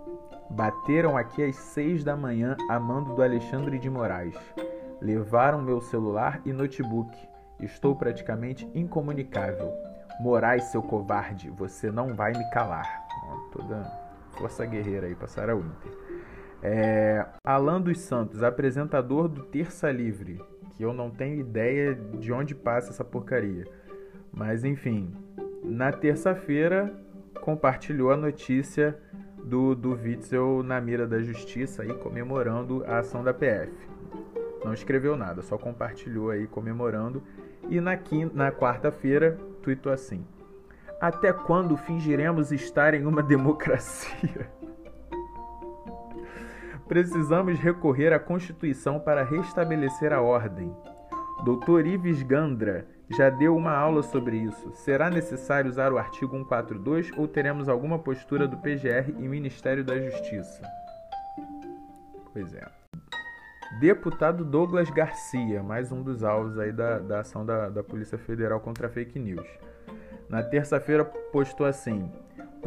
Bateram 0.49 1.17
aqui 1.17 1.43
às 1.43 1.55
seis 1.55 2.03
da 2.03 2.15
manhã 2.15 2.55
a 2.69 2.79
mando 2.79 3.13
do 3.15 3.21
Alexandre 3.21 3.77
de 3.77 3.89
Moraes. 3.89 4.35
Levaram 5.01 5.61
meu 5.61 5.81
celular 5.81 6.41
e 6.45 6.53
notebook. 6.53 7.15
Estou 7.59 7.95
praticamente 7.95 8.69
incomunicável. 8.73 9.71
Moraes, 10.19 10.65
seu 10.65 10.81
covarde, 10.81 11.49
você 11.49 11.91
não 11.91 12.15
vai 12.15 12.31
me 12.31 12.49
calar. 12.51 13.05
Toda 13.51 13.83
força 14.31 14.65
guerreira 14.65 15.07
aí 15.07 15.15
para 15.15 15.27
Sarah 15.27 15.55
Winter. 15.55 15.91
É, 16.61 17.25
Alan 17.43 17.81
dos 17.81 17.99
Santos, 17.99 18.41
apresentador 18.41 19.27
do 19.27 19.43
Terça 19.43 19.91
Livre, 19.91 20.41
que 20.75 20.83
eu 20.83 20.93
não 20.93 21.09
tenho 21.09 21.39
ideia 21.39 21.93
de 21.93 22.31
onde 22.31 22.55
passa 22.55 22.89
essa 22.89 23.03
porcaria. 23.03 23.65
Mas 24.31 24.63
enfim, 24.63 25.13
na 25.63 25.91
terça-feira 25.91 26.93
compartilhou 27.41 28.11
a 28.11 28.17
notícia 28.17 28.97
do, 29.43 29.75
do 29.75 29.91
Witzel 29.91 30.63
na 30.63 30.79
mira 30.81 31.07
da 31.07 31.21
justiça 31.21 31.83
aí 31.83 31.93
comemorando 31.93 32.83
a 32.85 32.99
ação 32.99 33.23
da 33.23 33.33
PF. 33.33 33.71
Não 34.63 34.73
escreveu 34.73 35.15
nada, 35.15 35.41
só 35.41 35.57
compartilhou 35.57 36.29
aí 36.29 36.47
comemorando. 36.47 37.23
E 37.69 37.79
na, 37.79 37.95
quinta, 37.95 38.35
na 38.35 38.51
quarta-feira 38.51 39.37
tweetou 39.61 39.91
assim: 39.91 40.25
Até 40.99 41.31
quando 41.31 41.77
fingiremos 41.77 42.51
estar 42.51 42.93
em 42.93 43.05
uma 43.05 43.21
democracia? 43.23 44.49
Precisamos 46.87 47.59
recorrer 47.59 48.13
à 48.13 48.19
Constituição 48.19 48.99
para 48.99 49.23
restabelecer 49.23 50.13
a 50.13 50.21
ordem. 50.21 50.73
Dr. 51.43 51.85
Ives 51.85 52.23
Gandra 52.23 52.87
já 53.09 53.29
deu 53.29 53.55
uma 53.55 53.71
aula 53.71 54.03
sobre 54.03 54.37
isso. 54.37 54.71
Será 54.73 55.09
necessário 55.09 55.69
usar 55.69 55.93
o 55.93 55.97
artigo 55.97 56.31
142 56.31 57.11
ou 57.17 57.27
teremos 57.27 57.69
alguma 57.69 57.97
postura 57.97 58.47
do 58.47 58.57
PGR 58.57 59.09
e 59.17 59.27
Ministério 59.27 59.83
da 59.83 59.99
Justiça? 59.99 60.61
Pois 62.33 62.53
é. 62.53 62.67
Deputado 63.79 64.43
Douglas 64.43 64.89
Garcia, 64.89 65.61
mais 65.61 65.91
um 65.91 66.01
dos 66.01 66.23
alvos 66.23 66.57
aí 66.57 66.71
da, 66.71 66.99
da 66.99 67.19
ação 67.19 67.45
da, 67.45 67.69
da 67.69 67.83
Polícia 67.83 68.17
Federal 68.17 68.59
contra 68.59 68.87
a 68.87 68.89
fake 68.89 69.19
news. 69.19 69.47
Na 70.29 70.43
terça-feira 70.43 71.05
postou 71.05 71.65
assim: 71.65 72.11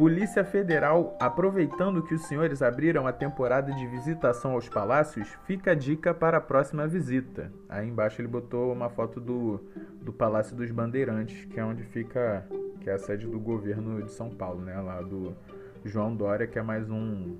Polícia 0.01 0.43
Federal, 0.43 1.15
aproveitando 1.19 2.01
que 2.01 2.15
os 2.15 2.23
senhores 2.23 2.63
abriram 2.63 3.05
a 3.05 3.13
temporada 3.13 3.71
de 3.71 3.85
visitação 3.85 4.53
aos 4.53 4.67
palácios, 4.67 5.27
fica 5.45 5.73
a 5.73 5.75
dica 5.75 6.11
para 6.11 6.37
a 6.37 6.41
próxima 6.41 6.87
visita. 6.87 7.53
Aí 7.69 7.87
embaixo 7.87 8.19
ele 8.19 8.27
botou 8.27 8.73
uma 8.73 8.89
foto 8.89 9.21
do, 9.21 9.63
do 10.01 10.11
Palácio 10.11 10.55
dos 10.55 10.71
Bandeirantes, 10.71 11.45
que 11.45 11.59
é 11.59 11.63
onde 11.63 11.83
fica, 11.83 12.43
que 12.79 12.89
é 12.89 12.93
a 12.93 12.97
sede 12.97 13.27
do 13.27 13.39
governo 13.39 14.01
de 14.01 14.11
São 14.11 14.31
Paulo, 14.31 14.63
né? 14.63 14.75
Lá 14.81 15.01
do 15.01 15.35
João 15.85 16.15
Dória, 16.15 16.47
que 16.47 16.57
é 16.57 16.63
mais 16.63 16.89
um 16.89 17.37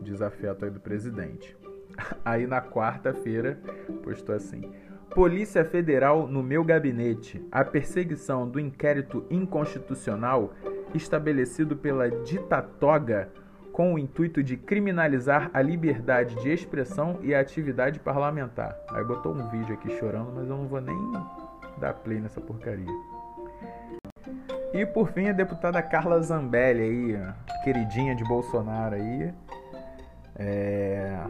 desafeto 0.00 0.66
aí 0.66 0.70
do 0.70 0.78
presidente. 0.78 1.56
Aí 2.24 2.46
na 2.46 2.62
quarta-feira 2.62 3.58
postou 4.04 4.36
assim: 4.36 4.62
Polícia 5.14 5.64
Federal 5.64 6.26
no 6.26 6.42
meu 6.42 6.64
gabinete. 6.64 7.40
A 7.52 7.64
perseguição 7.64 8.48
do 8.48 8.58
inquérito 8.58 9.24
inconstitucional 9.30 10.52
estabelecido 10.92 11.76
pela 11.76 12.10
ditatoga 12.10 13.30
com 13.72 13.94
o 13.94 13.98
intuito 13.98 14.42
de 14.42 14.56
criminalizar 14.56 15.50
a 15.54 15.62
liberdade 15.62 16.34
de 16.42 16.50
expressão 16.50 17.20
e 17.22 17.32
a 17.32 17.38
atividade 17.38 18.00
parlamentar. 18.00 18.76
Aí 18.90 19.04
botou 19.04 19.32
um 19.32 19.48
vídeo 19.50 19.74
aqui 19.74 19.96
chorando, 19.98 20.32
mas 20.34 20.48
eu 20.48 20.56
não 20.56 20.66
vou 20.66 20.80
nem 20.80 20.96
dar 21.78 21.94
play 21.94 22.18
nessa 22.18 22.40
porcaria. 22.40 22.90
E 24.72 24.84
por 24.84 25.12
fim 25.12 25.28
a 25.28 25.32
deputada 25.32 25.80
Carla 25.80 26.20
Zambelli 26.20 26.82
aí, 26.82 27.32
queridinha 27.62 28.16
de 28.16 28.24
Bolsonaro 28.24 28.96
aí, 28.96 29.32
é, 30.36 31.24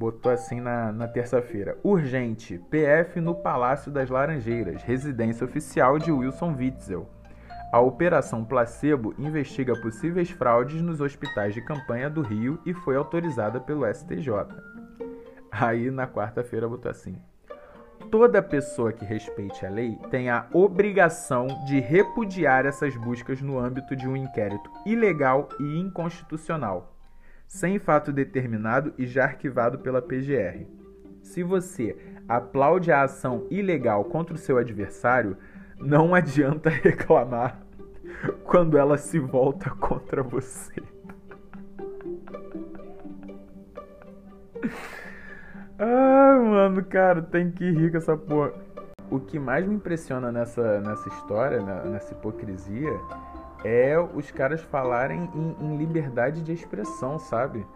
botou 0.00 0.32
assim 0.32 0.62
na, 0.62 0.90
na 0.90 1.06
terça-feira. 1.06 1.76
Urgente, 1.84 2.58
PF 2.70 3.20
no 3.20 3.34
Palácio 3.34 3.92
das 3.92 4.08
Laranjeiras, 4.08 4.82
residência 4.82 5.44
oficial 5.44 5.98
de 5.98 6.10
Wilson 6.10 6.54
Witzel. 6.56 7.06
A 7.70 7.80
Operação 7.80 8.42
Placebo 8.42 9.14
investiga 9.18 9.78
possíveis 9.78 10.30
fraudes 10.30 10.80
nos 10.80 11.02
hospitais 11.02 11.52
de 11.52 11.60
campanha 11.60 12.08
do 12.08 12.22
Rio 12.22 12.58
e 12.64 12.72
foi 12.72 12.96
autorizada 12.96 13.60
pelo 13.60 13.86
STJ. 13.92 14.30
Aí 15.52 15.90
na 15.90 16.08
quarta-feira 16.08 16.66
botou 16.66 16.90
assim: 16.90 17.14
Toda 18.10 18.42
pessoa 18.42 18.94
que 18.94 19.04
respeite 19.04 19.66
a 19.66 19.68
lei 19.68 19.98
tem 20.10 20.30
a 20.30 20.46
obrigação 20.50 21.46
de 21.66 21.78
repudiar 21.78 22.64
essas 22.64 22.96
buscas 22.96 23.42
no 23.42 23.58
âmbito 23.58 23.94
de 23.94 24.08
um 24.08 24.16
inquérito 24.16 24.70
ilegal 24.86 25.50
e 25.60 25.78
inconstitucional, 25.78 26.96
sem 27.50 27.80
fato 27.80 28.12
determinado 28.12 28.94
e 28.96 29.04
já 29.04 29.24
arquivado 29.24 29.80
pela 29.80 30.00
PGR. 30.00 30.68
Se 31.20 31.42
você 31.42 31.98
aplaude 32.28 32.92
a 32.92 33.02
ação 33.02 33.48
ilegal 33.50 34.04
contra 34.04 34.36
o 34.36 34.38
seu 34.38 34.56
adversário, 34.56 35.36
não 35.76 36.14
adianta 36.14 36.70
reclamar 36.70 37.60
quando 38.44 38.78
ela 38.78 38.96
se 38.96 39.18
volta 39.18 39.68
contra 39.70 40.22
você. 40.22 40.80
Ah, 45.76 46.38
mano, 46.40 46.84
cara, 46.84 47.20
tem 47.20 47.50
que 47.50 47.68
rir 47.68 47.90
com 47.90 47.96
essa 47.96 48.16
porra. 48.16 48.52
O 49.10 49.18
que 49.18 49.40
mais 49.40 49.66
me 49.66 49.74
impressiona 49.74 50.30
nessa, 50.30 50.80
nessa 50.82 51.08
história, 51.08 51.60
nessa 51.60 52.14
hipocrisia, 52.14 52.92
é 53.64 53.98
os 53.98 54.30
caras 54.30 54.60
falarem 54.60 55.30
em, 55.34 55.56
em 55.60 55.76
liberdade 55.76 56.42
de 56.42 56.52
expressão, 56.52 57.18
sabe? 57.18 57.66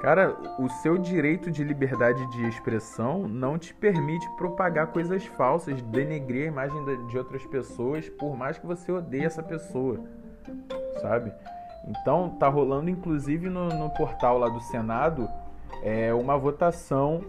Cara, 0.00 0.34
o 0.58 0.66
seu 0.68 0.96
direito 0.96 1.50
de 1.50 1.62
liberdade 1.62 2.26
de 2.30 2.48
expressão 2.48 3.28
não 3.28 3.58
te 3.58 3.74
permite 3.74 4.26
propagar 4.36 4.86
coisas 4.86 5.26
falsas, 5.26 5.82
denegrir 5.82 6.44
a 6.44 6.52
imagem 6.52 7.06
de 7.06 7.18
outras 7.18 7.44
pessoas, 7.46 8.08
por 8.08 8.34
mais 8.34 8.56
que 8.56 8.66
você 8.66 8.90
odeie 8.90 9.26
essa 9.26 9.42
pessoa, 9.42 10.00
sabe? 11.02 11.30
Então, 11.86 12.30
tá 12.38 12.48
rolando 12.48 12.88
inclusive 12.88 13.50
no, 13.50 13.68
no 13.68 13.90
portal 13.90 14.38
lá 14.38 14.48
do 14.48 14.60
Senado 14.60 15.28
é, 15.82 16.14
uma 16.14 16.36
votação 16.38 17.22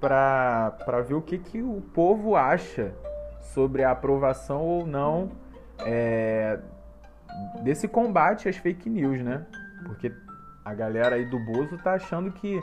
para 0.00 1.02
ver 1.06 1.14
o 1.14 1.22
que, 1.22 1.38
que 1.38 1.62
o 1.62 1.82
povo 1.92 2.34
acha 2.34 2.94
sobre 3.40 3.84
a 3.84 3.90
aprovação 3.90 4.62
ou 4.62 4.86
não 4.86 5.30
é, 5.80 6.58
desse 7.62 7.88
combate 7.88 8.48
às 8.48 8.56
fake 8.56 8.88
news, 8.88 9.22
né? 9.22 9.46
Porque 9.84 10.12
a 10.64 10.74
galera 10.74 11.16
aí 11.16 11.24
do 11.24 11.38
Bozo 11.38 11.76
tá 11.78 11.94
achando 11.94 12.30
que, 12.32 12.62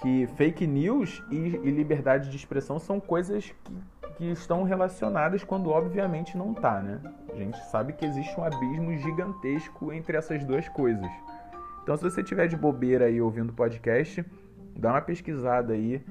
que 0.00 0.26
fake 0.36 0.66
news 0.66 1.22
e, 1.30 1.36
e 1.36 1.70
liberdade 1.70 2.30
de 2.30 2.36
expressão 2.36 2.78
são 2.78 2.98
coisas 2.98 3.54
que, 3.64 3.72
que 4.16 4.24
estão 4.30 4.64
relacionadas 4.64 5.44
quando 5.44 5.70
obviamente 5.70 6.36
não 6.36 6.52
tá, 6.52 6.80
né? 6.80 7.00
A 7.32 7.36
gente 7.36 7.58
sabe 7.66 7.92
que 7.92 8.04
existe 8.04 8.38
um 8.38 8.44
abismo 8.44 8.96
gigantesco 8.96 9.92
entre 9.92 10.16
essas 10.16 10.44
duas 10.44 10.68
coisas. 10.68 11.08
Então 11.82 11.96
se 11.96 12.02
você 12.02 12.22
tiver 12.22 12.48
de 12.48 12.56
bobeira 12.56 13.06
aí 13.06 13.20
ouvindo 13.20 13.52
podcast, 13.52 14.24
dá 14.76 14.90
uma 14.90 15.00
pesquisada 15.00 15.74
aí, 15.74 16.02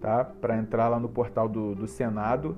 tá? 0.00 0.24
Para 0.24 0.56
entrar 0.56 0.88
lá 0.88 0.98
no 0.98 1.08
portal 1.08 1.48
do, 1.48 1.74
do 1.74 1.86
Senado 1.86 2.56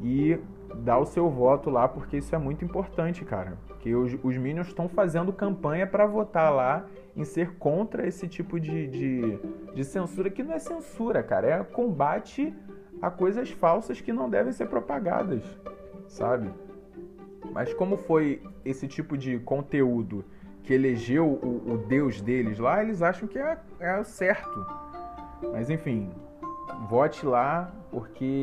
e 0.00 0.38
dar 0.76 0.98
o 0.98 1.04
seu 1.04 1.30
voto 1.30 1.70
lá, 1.70 1.88
porque 1.88 2.16
isso 2.16 2.34
é 2.34 2.38
muito 2.38 2.64
importante, 2.64 3.24
cara. 3.24 3.58
Porque 3.66 3.94
os, 3.94 4.16
os 4.22 4.36
Minions 4.36 4.68
estão 4.68 4.88
fazendo 4.88 5.32
campanha 5.32 5.86
para 5.86 6.06
votar 6.06 6.52
lá 6.52 6.86
em 7.16 7.24
ser 7.24 7.56
contra 7.56 8.06
esse 8.06 8.26
tipo 8.26 8.58
de, 8.58 8.86
de, 8.88 9.38
de 9.74 9.84
censura, 9.84 10.30
que 10.30 10.42
não 10.42 10.54
é 10.54 10.58
censura, 10.58 11.22
cara, 11.22 11.46
é 11.46 11.64
combate 11.64 12.54
a 13.00 13.10
coisas 13.10 13.50
falsas 13.50 14.00
que 14.00 14.12
não 14.12 14.28
devem 14.28 14.52
ser 14.52 14.66
propagadas, 14.66 15.42
sabe? 16.08 16.50
Mas 17.52 17.72
como 17.74 17.96
foi 17.96 18.42
esse 18.64 18.88
tipo 18.88 19.16
de 19.16 19.38
conteúdo 19.38 20.24
que 20.62 20.72
elegeu 20.72 21.26
o, 21.26 21.74
o 21.74 21.78
Deus 21.78 22.20
deles 22.20 22.58
lá, 22.58 22.82
eles 22.82 23.02
acham 23.02 23.28
que 23.28 23.38
é, 23.38 23.58
é 23.78 23.98
o 23.98 24.04
certo. 24.04 24.66
Mas 25.52 25.68
enfim, 25.68 26.10
vote 26.88 27.24
lá, 27.26 27.72
porque 27.90 28.42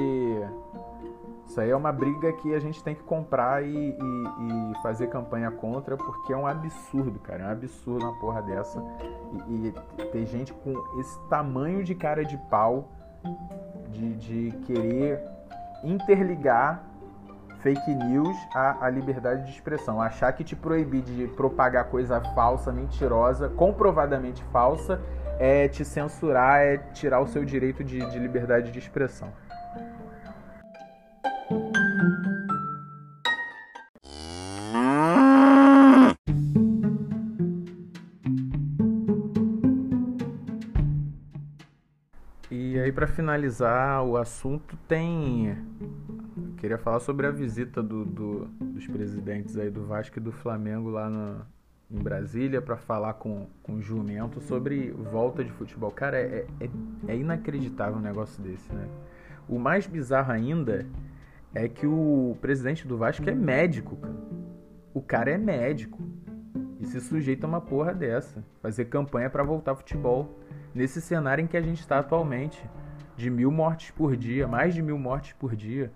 isso 1.52 1.60
aí 1.60 1.70
é 1.70 1.76
uma 1.76 1.92
briga 1.92 2.32
que 2.32 2.56
a 2.56 2.60
gente 2.60 2.82
tem 2.82 2.96
que 2.96 3.04
comprar 3.04 3.62
e, 3.62 3.76
e, 3.76 3.92
e, 3.92 4.82
fazer 4.82 5.08
campanha 5.08 5.52
contra, 5.52 5.98
porque 5.98 6.32
é 6.32 6.38
um 6.38 6.48
absurdo, 6.48 7.20
cara. 7.20 7.44
É 7.44 7.48
um 7.48 7.52
absurdo 7.52 8.06
uma 8.06 8.18
porra 8.22 8.42
dessa. 8.42 8.82
E, 9.50 9.68
e 9.68 10.06
ter 10.14 10.26
gente 10.28 10.54
com 10.54 10.74
esse 11.02 11.20
tamanho 11.28 11.84
de 11.84 11.94
cara 11.94 12.24
de 12.24 12.38
pau 12.50 12.88
de, 13.90 14.16
de 14.16 14.58
querer 14.66 15.22
interligar 15.84 16.86
fake 17.60 17.96
news 17.96 18.38
à, 18.56 18.86
à, 18.86 18.90
liberdade 18.90 19.44
de 19.44 19.52
expressão. 19.52 20.02
Achar 20.02 20.32
que 20.32 20.46
te 20.46 20.56
proibir 20.56 21.02
de 21.02 21.28
propagar 21.36 21.90
coisa 21.90 22.22
falsa, 22.34 22.72
mentirosa, 22.72 23.50
comprovadamente 23.50 24.42
falsa, 24.54 25.02
é 25.38 25.68
te 25.68 25.84
censurar, 25.84 26.62
é 26.62 26.78
tirar 26.78 27.20
o 27.20 27.28
seu 27.28 27.44
direito 27.44 27.84
de, 27.84 28.00
de 28.10 28.18
liberdade 28.18 28.72
de 28.72 28.80
expressão. 28.80 29.34
Finalizar 43.12 44.04
o 44.04 44.18
assunto 44.18 44.76
tem 44.88 45.56
eu 46.38 46.56
queria 46.58 46.78
falar 46.78 47.00
sobre 47.00 47.28
a 47.28 47.32
visita 47.32 47.82
do, 47.84 48.06
do, 48.06 48.46
dos 48.60 48.88
presidentes 48.88 49.58
aí 49.58 49.70
do 49.70 49.86
Vasco 49.86 50.18
e 50.18 50.22
do 50.22 50.32
Flamengo 50.32 50.90
lá 50.90 51.10
em 51.90 52.02
Brasília 52.02 52.62
para 52.62 52.78
falar 52.78 53.16
com, 53.16 53.48
com 53.62 53.74
o 53.74 53.82
Jumento 53.82 54.40
sobre 54.42 54.92
volta 54.92 55.44
de 55.44 55.52
futebol. 55.52 55.92
Cara, 55.92 56.18
é, 56.18 56.48
é, 56.60 56.70
é 57.08 57.18
inacreditável 57.18 57.98
um 57.98 58.02
negócio 58.02 58.42
desse, 58.42 58.72
né? 58.74 58.88
O 59.50 59.60
mais 59.60 59.86
bizarro 59.86 60.32
ainda 60.32 60.86
é 61.54 61.68
que 61.68 61.86
o 61.86 62.38
presidente 62.40 62.88
do 62.88 62.98
Vasco 62.98 63.30
é 63.30 63.36
médico, 63.36 63.98
cara. 63.98 64.16
O 64.94 65.02
cara 65.02 65.32
é 65.32 65.38
médico. 65.38 66.00
E 66.80 66.86
se 66.86 67.00
sujeita 67.02 67.46
a 67.46 67.50
uma 67.50 67.62
porra 67.62 67.94
dessa. 67.94 68.44
Fazer 68.62 68.86
campanha 68.86 69.30
para 69.30 69.44
voltar 69.44 69.76
futebol. 69.76 70.40
Nesse 70.74 71.02
cenário 71.02 71.44
em 71.44 71.48
que 71.48 71.58
a 71.58 71.62
gente 71.62 71.80
está 71.80 72.00
atualmente. 72.00 72.64
De 73.16 73.30
mil 73.30 73.52
mortes 73.52 73.92
por 73.92 74.16
dia, 74.16 74.48
mais 74.48 74.74
de 74.74 74.82
mil 74.82 74.98
mortes 74.98 75.34
por 75.34 75.56
dia. 75.56 75.92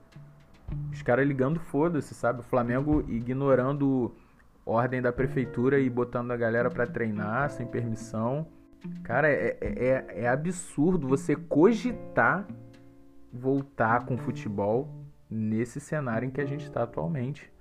Os 0.91 1.01
caras 1.01 1.27
ligando 1.27 1.59
foda-se, 1.59 2.13
sabe? 2.13 2.39
O 2.39 2.43
Flamengo 2.43 3.03
ignorando 3.07 4.15
ordem 4.65 5.01
da 5.01 5.13
prefeitura 5.13 5.79
e 5.79 5.89
botando 5.89 6.31
a 6.31 6.37
galera 6.37 6.69
para 6.69 6.87
treinar 6.87 7.49
sem 7.49 7.67
permissão. 7.67 8.47
Cara, 9.03 9.29
é, 9.29 9.57
é, 9.61 9.85
é, 9.85 10.21
é 10.23 10.27
absurdo 10.27 11.07
você 11.07 11.35
cogitar 11.35 12.47
voltar 13.31 14.05
com 14.05 14.17
futebol 14.17 14.89
nesse 15.29 15.79
cenário 15.79 16.27
em 16.27 16.31
que 16.31 16.39
a 16.39 16.45
gente 16.45 16.63
está 16.63 16.83
atualmente. 16.83 17.51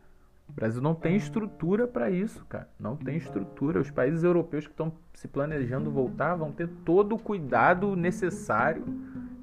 O 0.54 0.60
Brasil 0.60 0.80
não 0.80 0.94
tem 0.94 1.16
estrutura 1.16 1.84
para 1.84 2.10
isso, 2.10 2.44
cara. 2.48 2.68
Não 2.78 2.96
tem 2.96 3.16
estrutura. 3.16 3.80
Os 3.80 3.90
países 3.90 4.22
europeus 4.22 4.66
que 4.66 4.72
estão 4.72 4.92
se 5.12 5.26
planejando 5.26 5.90
voltar 5.90 6.36
vão 6.36 6.52
ter 6.52 6.68
todo 6.84 7.16
o 7.16 7.18
cuidado 7.18 7.96
necessário. 7.96 8.84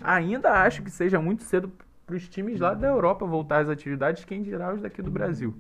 Ainda 0.01 0.51
acho 0.63 0.81
que 0.81 0.89
seja 0.89 1.19
muito 1.19 1.43
cedo 1.43 1.69
para 2.05 2.15
os 2.15 2.29
times 2.29 2.59
lá 2.59 2.73
da 2.73 2.87
Europa 2.87 3.25
voltar 3.25 3.59
às 3.59 3.69
atividades, 3.69 4.25
quem 4.25 4.41
dirá 4.41 4.73
os 4.73 4.81
daqui 4.81 5.01
do 5.01 5.11
Brasil. 5.11 5.53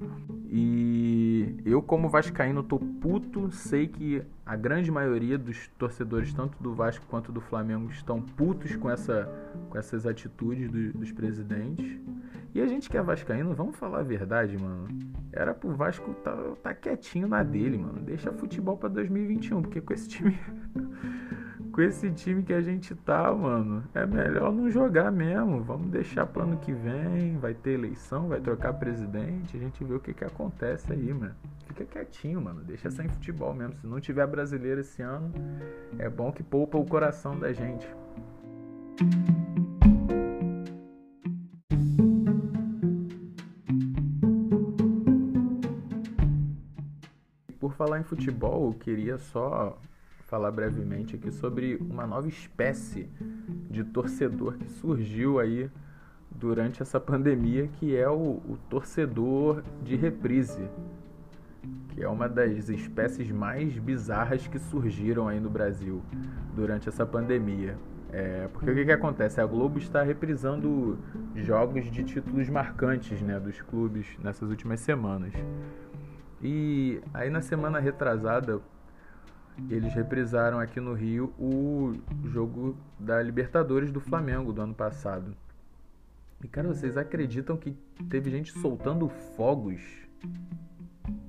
E 0.49 1.20
eu, 1.65 1.81
como 1.81 2.09
vascaíno, 2.09 2.63
tô 2.63 2.79
puto, 2.79 3.51
sei 3.51 3.87
que 3.87 4.23
a 4.45 4.55
grande 4.55 4.91
maioria 4.91 5.37
dos 5.37 5.67
torcedores, 5.77 6.33
tanto 6.33 6.61
do 6.61 6.73
Vasco 6.73 7.05
quanto 7.07 7.31
do 7.31 7.39
Flamengo, 7.39 7.89
estão 7.89 8.21
putos 8.21 8.75
com, 8.75 8.89
essa, 8.89 9.29
com 9.69 9.77
essas 9.77 10.05
atitudes 10.05 10.69
do, 10.69 10.93
dos 10.93 11.11
presidentes. 11.11 11.99
E 12.53 12.61
a 12.61 12.67
gente 12.67 12.89
que 12.89 12.97
é 12.97 13.01
vascaíno, 13.01 13.53
vamos 13.53 13.77
falar 13.77 13.99
a 13.99 14.03
verdade, 14.03 14.57
mano. 14.57 14.87
Era 15.31 15.53
pro 15.53 15.73
Vasco 15.73 16.13
tá, 16.15 16.35
tá 16.61 16.73
quietinho 16.73 17.27
na 17.27 17.43
dele, 17.43 17.77
mano. 17.77 18.01
Deixa 18.01 18.31
futebol 18.33 18.77
para 18.77 18.89
2021, 18.89 19.61
porque 19.61 19.79
com 19.79 19.93
esse 19.93 20.09
time 20.09 20.37
com 21.71 21.81
esse 21.81 22.11
time 22.11 22.43
que 22.43 22.53
a 22.53 22.61
gente 22.61 22.93
tá, 22.93 23.33
mano, 23.33 23.83
é 23.93 24.05
melhor 24.05 24.51
não 24.51 24.69
jogar 24.69 25.09
mesmo. 25.11 25.63
Vamos 25.63 25.89
deixar 25.89 26.25
pro 26.25 26.43
ano 26.43 26.57
que 26.57 26.73
vem, 26.73 27.37
vai 27.37 27.53
ter 27.53 27.71
eleição, 27.71 28.27
vai 28.27 28.41
trocar 28.41 28.73
presidente, 28.73 29.55
a 29.55 29.59
gente 29.59 29.83
vê 29.83 29.93
o 29.93 29.99
que 29.99 30.13
que 30.13 30.25
acontece 30.25 30.91
aí, 30.91 31.13
mano. 31.13 31.33
Fica 31.65 31.85
quietinho, 31.85 32.41
mano, 32.41 32.61
deixa 32.61 32.91
sem 32.91 33.07
futebol 33.07 33.53
mesmo. 33.53 33.75
Se 33.77 33.87
não 33.87 33.99
tiver 33.99 34.27
brasileiro 34.27 34.81
esse 34.81 35.01
ano, 35.01 35.31
é 35.97 36.09
bom 36.09 36.31
que 36.31 36.43
poupa 36.43 36.77
o 36.77 36.85
coração 36.85 37.39
da 37.39 37.53
gente. 37.53 37.87
Por 47.59 47.73
falar 47.73 47.99
em 47.99 48.03
futebol, 48.03 48.67
eu 48.67 48.73
queria 48.73 49.17
só 49.17 49.79
falar 50.31 50.49
brevemente 50.49 51.17
aqui 51.17 51.29
sobre 51.29 51.75
uma 51.75 52.07
nova 52.07 52.25
espécie 52.29 53.09
de 53.69 53.83
torcedor 53.83 54.53
que 54.53 54.71
surgiu 54.71 55.39
aí 55.39 55.69
durante 56.31 56.81
essa 56.81 57.01
pandemia, 57.01 57.67
que 57.67 57.97
é 57.97 58.09
o, 58.09 58.39
o 58.47 58.57
torcedor 58.69 59.61
de 59.83 59.97
reprise, 59.97 60.69
que 61.89 62.01
é 62.01 62.07
uma 62.07 62.29
das 62.29 62.69
espécies 62.69 63.29
mais 63.29 63.77
bizarras 63.77 64.47
que 64.47 64.57
surgiram 64.57 65.27
aí 65.27 65.37
no 65.37 65.49
Brasil 65.49 66.01
durante 66.55 66.87
essa 66.87 67.05
pandemia. 67.05 67.77
É, 68.09 68.47
porque 68.53 68.71
o 68.71 68.73
que, 68.73 68.85
que 68.85 68.91
acontece? 68.93 69.41
A 69.41 69.45
Globo 69.45 69.79
está 69.79 70.01
reprisando 70.01 70.97
jogos 71.35 71.91
de 71.91 72.05
títulos 72.05 72.47
marcantes 72.47 73.21
né, 73.21 73.37
dos 73.37 73.61
clubes 73.61 74.07
nessas 74.23 74.49
últimas 74.49 74.79
semanas. 74.79 75.33
E 76.41 77.01
aí 77.13 77.29
na 77.29 77.41
semana 77.41 77.79
retrasada, 77.79 78.61
eles 79.69 79.93
reprisaram 79.93 80.59
aqui 80.59 80.79
no 80.79 80.93
Rio 80.93 81.33
o 81.39 81.93
jogo 82.25 82.75
da 82.99 83.21
Libertadores 83.21 83.91
do 83.91 83.99
Flamengo 83.99 84.51
do 84.51 84.61
ano 84.61 84.73
passado. 84.73 85.35
E 86.43 86.47
cara, 86.47 86.67
vocês 86.67 86.97
acreditam 86.97 87.55
que 87.55 87.71
teve 88.09 88.31
gente 88.31 88.51
soltando 88.59 89.07
fogos 89.37 89.81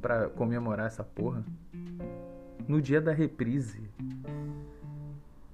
para 0.00 0.28
comemorar 0.30 0.86
essa 0.86 1.04
porra? 1.04 1.44
No 2.66 2.80
dia 2.80 3.00
da 3.00 3.12
reprise. 3.12 3.80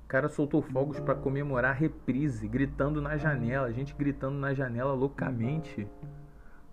O 0.05 0.09
cara 0.09 0.29
soltou 0.29 0.63
fogos 0.63 0.99
para 1.01 1.15
comemorar 1.15 1.73
a 1.73 1.75
reprise, 1.75 2.49
gritando 2.49 3.03
na 3.03 3.17
janela, 3.17 3.73
gente 3.73 3.95
gritando 3.95 4.39
na 4.39 4.55
janela 4.55 4.95
loucamente. 4.95 5.87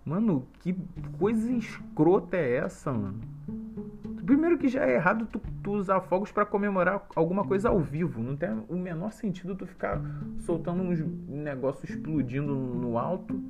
Mano, 0.04 0.46
que 0.60 0.74
coisa 1.18 1.52
escrota 1.52 2.36
é 2.36 2.56
essa, 2.56 2.92
mano? 2.92 3.20
Primeiro 4.26 4.58
que 4.58 4.66
já 4.66 4.84
é 4.84 4.94
errado 4.94 5.24
tu, 5.26 5.40
tu 5.62 5.70
usar 5.70 6.00
fogos 6.00 6.32
para 6.32 6.44
comemorar 6.44 7.06
alguma 7.14 7.44
coisa 7.44 7.68
ao 7.68 7.78
vivo. 7.78 8.20
Não 8.20 8.36
tem 8.36 8.50
o 8.68 8.76
menor 8.76 9.12
sentido 9.12 9.54
tu 9.54 9.64
ficar 9.64 10.02
soltando 10.38 10.82
uns 10.82 10.98
negócios 11.28 11.88
explodindo 11.88 12.52
no 12.52 12.98
alto 12.98 13.40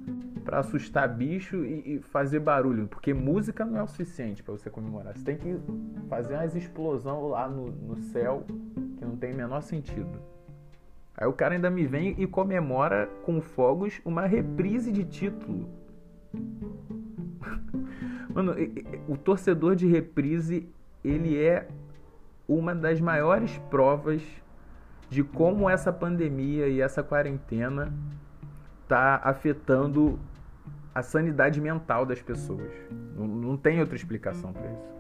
para 0.45 0.59
assustar 0.59 1.09
bicho 1.09 1.65
e, 1.65 1.95
e, 1.97 2.01
fazer 2.01 2.41
barulho. 2.41 2.89
Porque 2.89 3.15
música 3.15 3.65
não 3.65 3.79
é 3.79 3.83
o 3.83 3.89
suficiente 3.89 4.43
para 4.43 4.53
você 4.53 4.69
comemorar. 4.69 5.17
Você 5.17 5.25
tem 5.25 5.39
que 5.39 5.59
fazer 6.11 6.35
umas 6.35 6.55
explosão 6.55 7.27
lá 7.29 7.49
no, 7.49 7.71
no 7.71 7.97
céu 7.97 8.45
que 8.99 9.05
não 9.05 9.17
tem 9.17 9.33
o 9.33 9.37
menor 9.37 9.63
sentido. 9.63 10.21
Aí 11.17 11.27
o 11.27 11.33
cara 11.33 11.55
ainda 11.55 11.71
me 11.71 11.87
vem 11.87 12.15
e 12.19 12.27
comemora 12.27 13.09
com 13.25 13.41
fogos 13.41 13.99
uma 14.05 14.27
reprise 14.27 14.93
de 14.93 15.05
título. 15.05 15.71
Mano, 18.37 18.55
o 19.09 19.17
torcedor 19.17 19.75
de 19.75 19.87
reprise, 19.87 20.69
ele 21.03 21.43
é 21.43 21.67
uma 22.47 22.75
das 22.75 23.01
maiores 23.01 23.57
provas 23.71 24.21
de 25.09 25.25
como 25.25 25.71
essa 25.71 25.91
pandemia 25.91 26.69
e 26.69 26.83
essa 26.83 27.03
quarentena 27.03 27.91
tá 28.87 29.19
afetando 29.25 30.21
a 30.95 31.03
sanidade 31.03 31.63
mental 31.63 32.05
das 32.05 32.21
pessoas. 32.21 32.71
Não, 33.17 33.27
não 33.27 33.57
tem 33.57 33.81
outra 33.81 33.97
explicação 33.97 34.53
para 34.53 34.71
isso. 34.71 34.97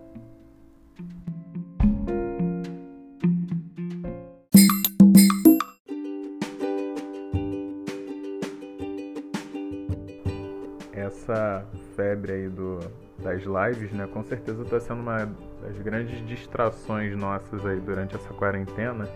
essa 10.92 11.64
febre 11.94 12.32
aí 12.32 12.48
do, 12.48 12.80
das 13.18 13.42
lives, 13.42 13.92
né? 13.92 14.06
Com 14.12 14.22
certeza 14.22 14.62
está 14.62 14.78
sendo 14.80 15.00
uma 15.00 15.26
das 15.62 15.78
grandes 15.78 16.24
distrações 16.26 17.16
nossas 17.16 17.64
aí 17.64 17.80
durante 17.80 18.14
essa 18.14 18.32
quarentena. 18.34 19.08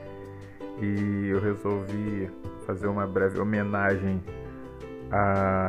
E 0.81 1.29
eu 1.29 1.41
resolvi 1.41 2.31
fazer 2.67 2.87
uma 2.87 3.07
breve 3.07 3.39
homenagem 3.39 4.23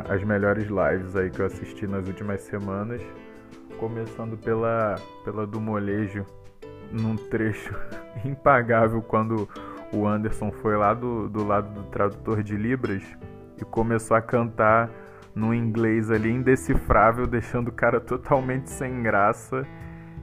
às 0.08 0.22
melhores 0.22 0.68
lives 0.68 1.16
aí 1.16 1.30
que 1.30 1.40
eu 1.40 1.46
assisti 1.46 1.86
nas 1.86 2.06
últimas 2.06 2.40
semanas. 2.42 3.02
Começando 3.78 4.38
pela, 4.38 4.96
pela 5.24 5.46
do 5.46 5.60
molejo, 5.60 6.24
num 6.90 7.16
trecho 7.16 7.74
impagável 8.24 9.02
quando 9.02 9.48
o 9.92 10.06
Anderson 10.06 10.50
foi 10.50 10.76
lá 10.76 10.94
do, 10.94 11.28
do 11.28 11.44
lado 11.44 11.68
do 11.74 11.82
tradutor 11.90 12.42
de 12.42 12.56
Libras 12.56 13.02
e 13.60 13.64
começou 13.64 14.16
a 14.16 14.22
cantar 14.22 14.88
no 15.34 15.54
inglês 15.54 16.10
ali 16.10 16.30
indecifrável, 16.30 17.26
deixando 17.26 17.68
o 17.68 17.72
cara 17.72 18.00
totalmente 18.00 18.70
sem 18.70 19.02
graça 19.02 19.66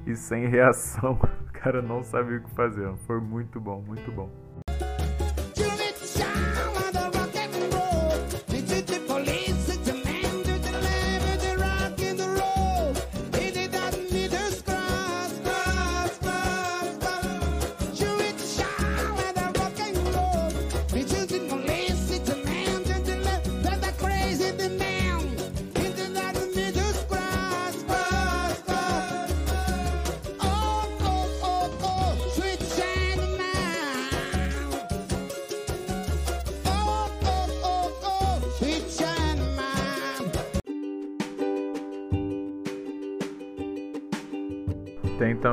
e 0.06 0.15
sem 0.15 0.48
reação. 0.48 1.19
O 1.50 1.62
cara 1.62 1.82
não 1.82 2.02
sabia 2.02 2.38
o 2.38 2.41
que 2.41 2.50
fazer. 2.52 2.89
Foi 3.06 3.19
muito 3.19 3.60
bom, 3.60 3.82
muito 3.86 4.10
bom. 4.13 4.30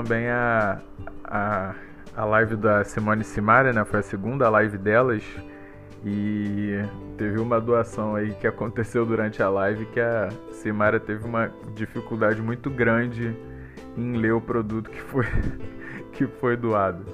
Também 0.07 0.29
a, 0.29 0.81
a, 1.25 1.75
a 2.15 2.25
live 2.25 2.55
da 2.55 2.85
Simone 2.85 3.25
Simaria, 3.25 3.73
né? 3.73 3.85
Foi 3.85 3.99
a 3.99 4.03
segunda 4.05 4.49
live 4.49 4.79
delas. 4.79 5.25
E 6.05 6.75
teve 7.19 7.41
uma 7.41 7.61
doação 7.61 8.15
aí 8.15 8.33
que 8.37 8.47
aconteceu 8.47 9.05
durante 9.05 9.43
a 9.43 9.49
live 9.49 9.85
que 9.87 9.99
a 9.99 10.29
Simaria 10.53 11.01
teve 11.01 11.25
uma 11.25 11.53
dificuldade 11.75 12.41
muito 12.41 12.71
grande 12.71 13.37
em 13.97 14.17
ler 14.17 14.33
o 14.33 14.41
produto 14.41 14.89
que 14.89 15.01
foi, 15.01 15.25
que 16.15 16.25
foi 16.39 16.57
doado. 16.57 17.05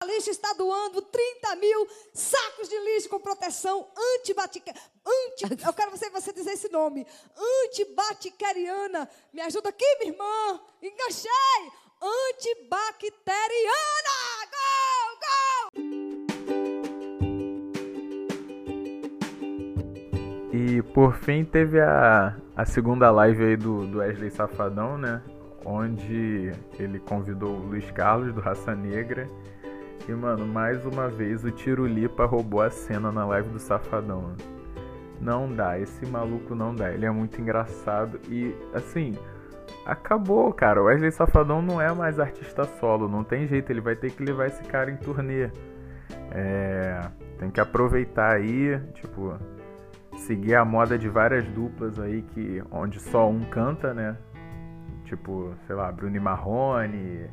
A 0.00 0.06
lixo 0.06 0.30
está 0.30 0.54
doando 0.54 1.02
30 1.02 1.56
mil 1.56 1.86
sacos 2.14 2.66
de 2.66 2.78
lixo 2.78 3.10
com 3.10 3.20
proteção 3.20 3.86
antibacteriana. 4.16 4.80
Anti, 5.04 5.66
eu 5.66 5.72
quero 5.74 5.90
você, 5.90 6.08
você 6.08 6.32
dizer 6.32 6.52
esse 6.52 6.70
nome. 6.70 7.06
Antibacteriana. 7.66 9.06
Me 9.34 9.42
ajuda 9.42 9.68
aqui, 9.68 9.84
minha 9.98 10.12
irmã. 10.12 10.60
Enganchei 10.80 11.82
antibacteriana. 12.02 14.18
Go, 14.52 14.66
go! 15.22 15.32
E 20.52 20.82
por 20.82 21.14
fim 21.14 21.44
teve 21.44 21.80
a, 21.80 22.36
a 22.56 22.64
segunda 22.64 23.08
live 23.10 23.44
aí 23.44 23.56
do, 23.56 23.86
do 23.86 23.98
Wesley 23.98 24.30
Safadão, 24.30 24.98
né? 24.98 25.22
Onde 25.64 26.52
ele 26.78 26.98
convidou 26.98 27.54
o 27.54 27.66
Luiz 27.68 27.88
Carlos 27.92 28.34
do 28.34 28.40
Raça 28.40 28.74
Negra. 28.74 29.28
E, 30.08 30.12
mano, 30.12 30.44
mais 30.44 30.84
uma 30.84 31.08
vez 31.08 31.44
o 31.44 31.52
Tirulipa 31.52 32.26
roubou 32.26 32.60
a 32.60 32.70
cena 32.70 33.12
na 33.12 33.24
live 33.24 33.50
do 33.50 33.60
Safadão. 33.60 34.34
Não 35.20 35.54
dá, 35.54 35.78
esse 35.78 36.04
maluco 36.06 36.56
não 36.56 36.74
dá. 36.74 36.92
Ele 36.92 37.06
é 37.06 37.10
muito 37.12 37.40
engraçado 37.40 38.18
e, 38.28 38.52
assim, 38.74 39.16
acabou, 39.86 40.52
cara. 40.52 40.80
O 40.80 40.84
Wesley 40.84 41.10
Safadão 41.12 41.62
não 41.62 41.80
é 41.80 41.92
mais 41.92 42.18
artista 42.18 42.64
solo, 42.78 43.08
não 43.08 43.24
tem 43.24 43.46
jeito, 43.46 43.70
ele 43.70 43.80
vai 43.80 43.96
ter 43.96 44.10
que 44.10 44.22
levar 44.22 44.46
esse 44.46 44.62
cara 44.64 44.90
em 44.90 44.96
turnê. 44.96 45.50
É, 46.30 47.00
tem 47.38 47.50
que 47.50 47.60
aproveitar 47.60 48.36
aí, 48.36 48.78
tipo, 48.94 49.34
seguir 50.16 50.54
a 50.54 50.64
moda 50.64 50.98
de 50.98 51.08
várias 51.08 51.44
duplas 51.48 51.98
aí 51.98 52.22
que 52.22 52.62
onde 52.70 53.00
só 53.00 53.28
um 53.28 53.40
canta, 53.40 53.92
né? 53.92 54.16
Tipo, 55.04 55.52
sei 55.66 55.76
lá, 55.76 55.90
Bruno 55.92 56.20
Marrone, 56.20 57.28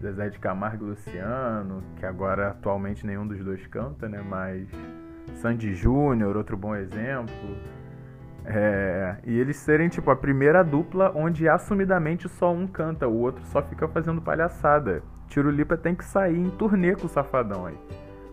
Zezé 0.00 0.30
de 0.30 0.38
Camargo 0.38 0.86
e 0.86 0.88
Luciano, 0.90 1.82
que 1.96 2.06
agora 2.06 2.48
atualmente 2.50 3.06
nenhum 3.06 3.26
dos 3.26 3.38
dois 3.44 3.66
canta, 3.66 4.08
né? 4.08 4.22
Mas 4.26 4.68
Sandy 5.36 5.74
Júnior, 5.74 6.36
outro 6.36 6.56
bom 6.56 6.74
exemplo. 6.74 7.56
É, 8.50 9.16
e 9.26 9.38
eles 9.38 9.58
serem, 9.58 9.90
tipo, 9.90 10.10
a 10.10 10.16
primeira 10.16 10.64
dupla 10.64 11.12
onde 11.14 11.46
assumidamente 11.46 12.30
só 12.30 12.50
um 12.50 12.66
canta, 12.66 13.06
o 13.06 13.20
outro 13.20 13.44
só 13.44 13.60
fica 13.60 13.86
fazendo 13.86 14.22
palhaçada. 14.22 15.02
Tirulipa 15.28 15.76
tem 15.76 15.94
que 15.94 16.02
sair 16.02 16.38
em 16.38 16.48
turnê 16.48 16.96
com 16.96 17.04
o 17.04 17.10
Safadão 17.10 17.66
aí. 17.66 17.76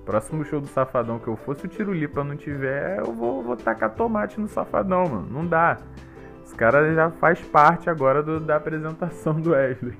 Próximo 0.05 0.45
show 0.45 0.61
do 0.61 0.67
Safadão 0.67 1.19
que 1.19 1.27
eu 1.27 1.35
for, 1.35 1.53
se 1.57 1.65
o 1.65 1.67
Tirulipa 1.67 2.23
não 2.23 2.37
tiver, 2.37 2.99
eu 2.99 3.11
vou, 3.11 3.43
vou 3.43 3.57
tacar 3.57 3.93
tomate 3.93 4.39
no 4.39 4.47
Safadão, 4.47 5.03
mano. 5.03 5.27
Não 5.29 5.45
dá. 5.45 5.79
Os 6.45 6.53
caras 6.53 6.95
já 6.95 7.09
faz 7.09 7.41
parte 7.41 7.89
agora 7.89 8.23
do, 8.23 8.39
da 8.39 8.55
apresentação 8.55 9.33
do 9.33 9.51
Wesley. 9.51 9.97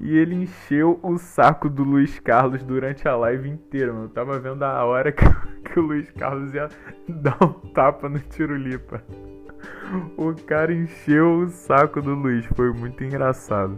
E 0.00 0.16
ele 0.16 0.34
encheu 0.34 1.00
o 1.02 1.18
saco 1.18 1.68
do 1.68 1.82
Luiz 1.82 2.20
Carlos 2.20 2.62
durante 2.62 3.08
a 3.08 3.16
live 3.16 3.48
inteira, 3.48 3.92
mano. 3.92 4.06
Eu 4.06 4.10
tava 4.10 4.38
vendo 4.38 4.62
a 4.62 4.84
hora 4.84 5.10
que, 5.12 5.24
que 5.68 5.78
o 5.78 5.82
Luiz 5.82 6.10
Carlos 6.12 6.54
ia 6.54 6.68
dar 7.08 7.36
um 7.42 7.52
tapa 7.72 8.08
no 8.08 8.20
Tirulipa. 8.20 9.02
O 10.16 10.34
cara 10.44 10.72
encheu 10.72 11.40
o 11.40 11.48
saco 11.48 12.00
do 12.00 12.14
Luiz, 12.14 12.46
foi 12.54 12.72
muito 12.72 13.02
engraçado. 13.02 13.76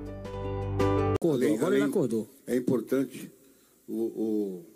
Acordou, 1.14 1.54
agora 1.54 1.76
ele 1.76 1.84
acordou. 1.84 2.28
É 2.46 2.56
importante 2.56 3.32
o. 3.88 3.94
o... 3.94 4.66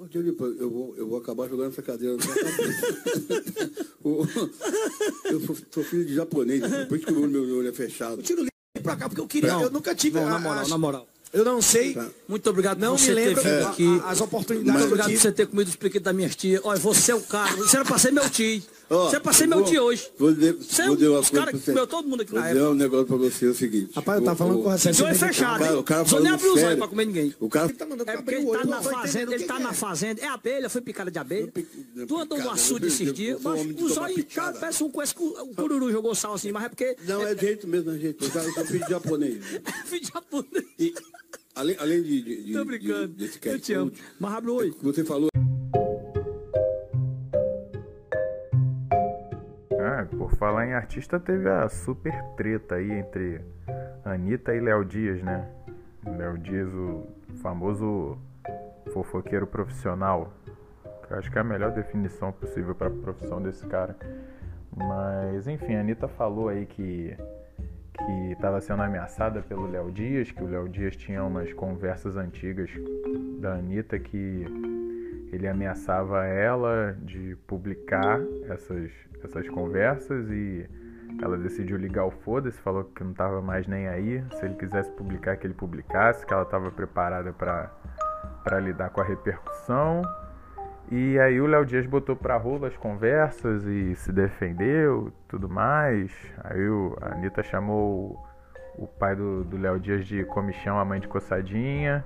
Ô, 0.00 0.08
Tirulipa, 0.08 0.44
eu 0.44 0.70
vou, 0.70 0.96
eu 0.96 1.08
vou 1.08 1.18
acabar 1.18 1.48
jogando 1.48 1.72
essa 1.72 1.82
cadeira 1.82 2.16
na 2.16 2.22
sua 2.22 2.34
cabeça. 2.34 3.88
Eu 5.30 5.40
sou, 5.40 5.56
sou 5.70 5.82
filho 5.84 6.04
de 6.04 6.14
japonês, 6.14 6.62
por 6.86 6.96
isso 6.96 7.06
que 7.06 7.12
o 7.12 7.28
meu 7.28 7.42
olho 7.58 7.68
é 7.68 7.72
fechado. 7.72 8.22
Pra 8.88 8.96
cá, 8.96 9.08
porque 9.08 9.20
eu 9.20 9.26
queria. 9.26 9.52
Não, 9.52 9.62
eu 9.62 9.70
nunca 9.70 9.94
tive. 9.94 10.18
não, 10.20 10.26
a- 10.26 10.30
na 10.30 10.38
moral, 10.38 10.62
as- 10.62 10.68
na 10.68 10.78
moral. 10.78 11.06
Eu 11.32 11.44
não 11.44 11.60
sei. 11.60 11.92
Tá. 11.92 12.06
Muito 12.26 12.48
obrigado 12.48 12.78
Não 12.78 12.92
por 12.96 13.00
você 13.00 13.08
me 13.10 13.14
lembro 13.16 13.42
ter 13.42 13.48
vindo 13.56 13.66
a- 13.66 13.70
aqui. 13.70 14.02
as 14.06 14.20
oportunidades 14.22 14.72
Muito 14.72 14.86
obrigado 14.86 15.10
por 15.12 15.20
você 15.20 15.30
ter 15.32 15.46
comido 15.46 15.68
os 15.68 15.76
priquitos 15.76 16.04
das 16.06 16.14
minhas 16.14 16.34
tias. 16.34 16.60
Olha, 16.64 16.78
você 16.80 17.12
é 17.12 17.14
o 17.14 17.20
cara. 17.20 17.54
Você 17.56 17.76
era 17.76 17.84
pra 17.84 17.98
ser 17.98 18.10
meu 18.12 18.28
tio. 18.30 18.62
Ó, 18.90 19.10
você 19.10 19.20
pra 19.20 19.32
ser 19.32 19.44
eu 19.44 19.48
meu 19.48 19.58
vou- 19.58 19.66
tio 19.68 19.82
hoje. 19.82 20.10
Vou 20.18 20.32
dizer, 20.32 20.54
Você 20.54 20.80
é 20.82 20.84
vou 20.86 20.94
um 20.94 20.96
dizer 20.96 21.08
uma 21.08 21.16
coisa 21.22 21.42
pra 21.42 21.52
que 21.52 21.58
você. 21.58 21.72
comeu 21.72 21.86
todo 21.86 22.08
mundo 22.08 22.22
aqui 22.22 22.30
Vou 22.30 22.40
na 22.40 22.46
dizer 22.48 22.58
época. 22.58 22.72
um 22.72 22.74
negócio 22.76 23.06
pra 23.06 23.16
você, 23.16 23.46
é 23.46 23.48
o 23.50 23.54
seguinte. 23.54 23.90
Rapaz, 23.94 24.18
eu 24.18 24.24
tava 24.24 24.34
O- 24.34 24.38
falando 24.38 24.60
o- 24.60 24.62
com 24.64 24.74
Esse 24.74 25.02
olho 25.02 25.10
é 25.10 25.14
fechado, 25.14 25.58
cara- 25.58 25.72
hein? 25.72 25.78
o 25.78 25.82
cara 25.82 26.04
Só 26.06 26.20
nem 26.20 26.32
abriu 26.32 26.54
os 26.54 26.62
olhos 26.62 26.78
pra 26.78 26.88
comer 26.88 27.04
ninguém. 27.06 27.34
O 27.38 27.48
cara 27.50 27.66
Ele 27.66 27.74
tá 27.74 27.86
mandando 27.86 28.10
É 28.10 28.16
porque 28.16 28.34
o 28.36 28.38
ele 28.38 28.46
tá 28.58 28.64
na 28.64 28.82
fazenda, 28.82 29.30
o 29.30 29.34
ele 29.34 29.44
tá 29.44 29.58
na 29.58 29.70
é. 29.70 29.74
fazenda. 29.74 30.20
É 30.22 30.26
abelha, 30.26 30.68
foi 30.70 30.80
picada 30.80 31.10
de 31.10 31.18
abelha. 31.18 31.52
Tu 32.06 32.16
andou 32.18 32.38
no 32.38 32.50
açude 32.50 32.86
esses 32.86 33.12
dias, 33.12 33.38
mas 33.42 33.60
os 33.80 33.96
olhos 33.98 34.18
inchados, 34.18 34.58
parece 34.60 34.82
um 34.82 34.90
coisa 34.90 35.14
que 35.14 35.22
o 35.22 35.46
cururu 35.54 35.90
jogou 35.92 36.14
sal 36.14 36.34
assim, 36.34 36.50
mas 36.50 36.64
é 36.64 36.68
porque. 36.70 36.96
Não, 37.06 37.26
é 37.26 37.36
jeito 37.36 37.66
mesmo, 37.68 37.90
é 37.90 37.98
jeito. 37.98 38.24
Eu 38.24 38.30
sou- 38.30 38.64
filho 38.64 38.84
de 38.84 38.90
japonês. 38.90 39.36
Filho 39.86 40.00
de 40.00 40.08
japonês. 40.12 40.92
Além, 41.54 41.76
além 41.78 42.02
de, 42.02 42.22
de, 42.22 42.42
de, 42.44 42.52
Tô 42.52 42.64
brincando. 42.64 43.08
de- 43.08 43.26
desse 43.26 43.38
Eu 43.44 43.58
te 43.58 43.72
amo. 43.74 43.92
Mas 44.20 44.32
abre 44.32 44.50
o 44.50 44.54
olho. 44.54 44.72
que 44.74 44.84
você 44.84 45.04
falou 45.04 45.28
Por 50.04 50.30
falar 50.36 50.66
em 50.66 50.74
artista, 50.74 51.18
teve 51.18 51.48
a 51.48 51.68
super 51.68 52.22
treta 52.36 52.76
aí 52.76 52.90
entre 52.92 53.40
Anitta 54.04 54.54
e 54.54 54.60
Léo 54.60 54.84
Dias, 54.84 55.22
né? 55.22 55.48
Léo 56.06 56.38
Dias, 56.38 56.72
o 56.72 57.06
famoso 57.42 58.18
fofoqueiro 58.92 59.46
profissional. 59.46 60.32
Eu 61.10 61.18
acho 61.18 61.30
que 61.30 61.38
é 61.38 61.40
a 61.40 61.44
melhor 61.44 61.72
definição 61.72 62.32
possível 62.32 62.74
para 62.74 62.88
a 62.88 62.90
profissão 62.90 63.40
desse 63.40 63.66
cara. 63.66 63.96
Mas, 64.76 65.48
enfim, 65.48 65.74
a 65.74 65.80
Anitta 65.80 66.06
falou 66.06 66.48
aí 66.48 66.66
que 66.66 67.16
que 67.98 68.32
estava 68.32 68.60
sendo 68.60 68.82
ameaçada 68.82 69.42
pelo 69.42 69.68
Léo 69.68 69.90
Dias, 69.90 70.30
que 70.30 70.42
o 70.42 70.46
Léo 70.46 70.68
Dias 70.68 70.96
tinha 70.96 71.22
umas 71.24 71.52
conversas 71.52 72.16
antigas 72.16 72.70
da 73.40 73.54
Anitta 73.54 73.98
que 73.98 74.46
ele 75.32 75.46
ameaçava 75.46 76.24
ela 76.24 76.96
de 77.02 77.36
publicar 77.46 78.20
essas, 78.48 78.90
essas 79.24 79.48
conversas 79.48 80.30
e 80.30 80.68
ela 81.22 81.36
decidiu 81.36 81.76
ligar 81.76 82.04
o 82.04 82.10
foda-se, 82.10 82.58
falou 82.60 82.84
que 82.84 83.02
não 83.02 83.12
estava 83.12 83.40
mais 83.40 83.66
nem 83.66 83.88
aí, 83.88 84.24
se 84.32 84.44
ele 84.44 84.54
quisesse 84.54 84.90
publicar 84.92 85.36
que 85.36 85.46
ele 85.46 85.54
publicasse, 85.54 86.24
que 86.24 86.32
ela 86.32 86.42
estava 86.42 86.70
preparada 86.70 87.32
para 87.32 88.60
lidar 88.60 88.90
com 88.90 89.00
a 89.00 89.04
repercussão. 89.04 90.02
E 90.90 91.18
aí 91.18 91.38
o 91.40 91.46
Léo 91.46 91.66
Dias 91.66 91.86
botou 91.86 92.16
pra 92.16 92.36
rola 92.36 92.68
as 92.68 92.76
conversas 92.76 93.64
e 93.64 93.94
se 93.94 94.10
defendeu, 94.10 95.12
tudo 95.28 95.48
mais. 95.48 96.10
Aí 96.44 96.66
o, 96.68 96.96
a 97.02 97.12
Anitta 97.12 97.42
chamou 97.42 98.18
o, 98.78 98.84
o 98.84 98.86
pai 98.86 99.14
do 99.14 99.44
do 99.44 99.58
Léo 99.58 99.78
Dias 99.78 100.06
de 100.06 100.24
comichão, 100.24 100.78
a 100.78 100.84
mãe 100.84 100.98
de 100.98 101.08
coçadinha. 101.08 102.04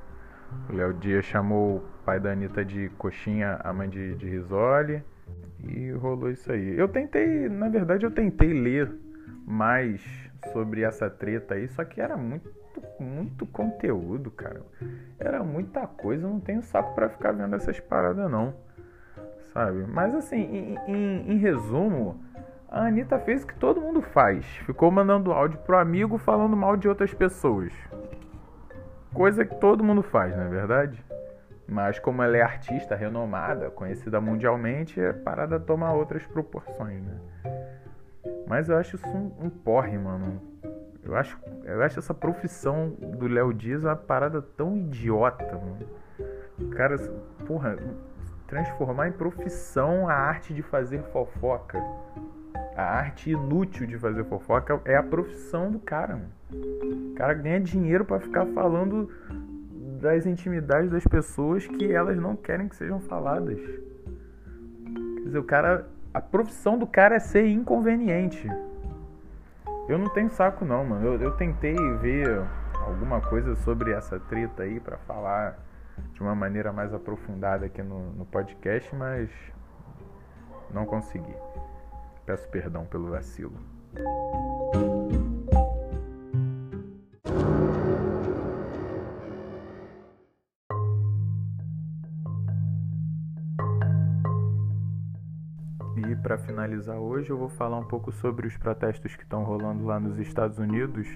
O 0.69 0.75
Léo 0.75 0.93
Dias 0.95 1.25
chamou 1.25 1.77
o 1.77 1.83
pai 2.05 2.19
da 2.19 2.33
Anitta 2.33 2.65
de 2.65 2.89
coxinha, 2.99 3.61
a 3.63 3.73
mãe 3.73 3.89
de, 3.89 4.17
de 4.17 4.29
risole. 4.29 5.03
E 5.65 5.91
rolou 5.93 6.31
isso 6.31 6.51
aí. 6.51 6.77
Eu 6.79 6.89
tentei, 6.89 7.49
na 7.49 7.69
verdade, 7.69 8.05
eu 8.05 8.11
tentei 8.11 8.53
ler 8.53 8.91
mais 9.47 10.01
sobre 10.53 10.83
essa 10.83 11.09
treta 11.09 11.55
aí, 11.55 11.69
só 11.69 11.85
que 11.85 12.01
era 12.01 12.17
muito, 12.17 12.51
muito 12.99 13.47
conteúdo, 13.47 14.31
cara. 14.31 14.63
Era 15.19 15.43
muita 15.45 15.87
coisa, 15.87 16.27
eu 16.27 16.31
não 16.31 16.41
tenho 16.41 16.63
saco 16.63 16.95
pra 16.95 17.09
ficar 17.09 17.33
vendo 17.33 17.55
essas 17.55 17.79
paradas, 17.79 18.29
não. 18.31 18.55
Sabe? 19.53 19.85
Mas 19.87 20.15
assim, 20.15 20.41
em, 20.41 20.79
em- 20.89 21.33
em 21.33 21.37
resumo, 21.39 22.21
a 22.69 22.87
Anitta 22.87 23.19
fez 23.21 23.45
o 23.45 23.47
que 23.47 23.55
todo 23.55 23.81
mundo 23.81 24.01
faz. 24.01 24.45
Ficou 24.67 24.91
mandando 24.91 25.31
áudio 25.33 25.59
pro 25.59 25.79
amigo 25.79 26.19
falando 26.19 26.57
mal 26.57 26.77
de 26.77 26.89
outras 26.89 27.13
pessoas. 27.15 27.73
Coisa 29.13 29.45
que 29.45 29.55
todo 29.57 29.85
mundo 29.85 30.03
faz, 30.03 30.35
não 30.35 30.45
é 30.45 30.49
verdade? 30.49 31.05
Mas 31.73 31.99
como 31.99 32.23
ela 32.23 32.37
é 32.37 32.43
artista 32.43 32.95
renomada, 32.95 33.71
conhecida 33.71 34.21
mundialmente, 34.21 35.01
a 35.01 35.15
parada 35.15 35.59
toma 35.59 35.91
outras 35.91 36.23
proporções, 36.27 37.03
né? 37.03 37.19
Mas 38.47 38.69
eu 38.69 38.77
acho 38.77 38.97
isso 38.97 39.09
um, 39.09 39.33
um 39.41 39.49
porre, 39.49 39.97
mano. 39.97 40.39
Eu 41.03 41.17
acho, 41.17 41.41
eu 41.65 41.83
acho 41.83 41.99
essa 41.99 42.13
profissão 42.13 42.91
do 42.91 43.27
Léo 43.27 43.55
Dias 43.55 43.85
uma 43.85 43.97
parada 43.97 44.43
tão 44.43 44.77
idiota, 44.77 45.59
mano. 45.59 45.79
O 46.61 46.69
cara, 46.69 46.99
porra, 47.47 47.79
transformar 48.47 49.09
em 49.09 49.13
profissão 49.13 50.07
a 50.07 50.13
arte 50.13 50.53
de 50.53 50.61
fazer 50.61 51.03
fofoca. 51.05 51.83
A 52.77 52.83
arte 52.83 53.31
inútil 53.31 53.87
de 53.87 53.97
fazer 53.97 54.25
fofoca 54.25 54.79
é 54.85 54.95
a 54.95 55.03
profissão 55.03 55.71
do 55.71 55.79
cara, 55.79 56.17
mano. 56.17 57.13
O 57.13 57.15
cara 57.15 57.33
ganha 57.33 57.59
dinheiro 57.59 58.05
pra 58.05 58.21
ficar 58.21 58.45
falando 58.47 59.11
das 60.03 60.27
intimidades 60.27 60.91
das 60.91 61.05
pessoas 61.05 61.65
que 61.65 61.93
elas 61.93 62.19
não 62.19 62.35
querem 62.35 62.69
que 62.69 62.75
sejam 62.75 63.01
faladas. 63.01 63.59
Quer 63.59 65.25
dizer, 65.25 65.39
o 65.39 65.45
cara. 65.45 65.89
A 66.13 66.21
profissão 66.21 66.77
do 66.77 66.87
cara 66.87 67.15
é 67.15 67.19
ser 67.19 67.47
inconveniente. 67.47 68.47
Eu 69.89 69.97
não 69.97 70.11
tenho 70.11 70.29
saco 70.29 70.63
não, 70.63 70.85
mano. 70.85 71.07
Eu, 71.07 71.23
eu 71.23 71.31
tentei 71.37 71.75
ver 72.03 72.43
alguma 72.85 73.19
coisa 73.19 73.55
sobre 73.57 73.93
essa 73.93 74.21
treta 74.21 74.65
aí 74.65 74.79
pra 74.79 74.99
falar 74.99 75.59
de 76.13 76.21
uma 76.21 76.35
maneira 76.35 76.71
mais 76.71 76.93
aprofundada 76.93 77.65
aqui 77.65 77.83
no, 77.83 78.13
no 78.13 78.27
podcast, 78.27 78.95
mas 78.95 79.31
não 80.71 80.85
consegui. 80.85 81.35
Peço 82.27 82.47
perdão 82.51 82.85
pelo 82.85 83.11
vacilo. 83.11 83.55
Para 96.23 96.39
finalizar 96.39 96.97
hoje, 96.97 97.31
eu 97.31 97.37
vou 97.37 97.49
falar 97.49 97.79
um 97.79 97.85
pouco 97.85 98.13
sobre 98.13 98.47
os 98.47 98.57
protestos 98.57 99.17
que 99.17 99.25
estão 99.25 99.43
rolando 99.43 99.85
lá 99.85 99.99
nos 99.99 100.19
Estados 100.19 100.59
Unidos 100.59 101.09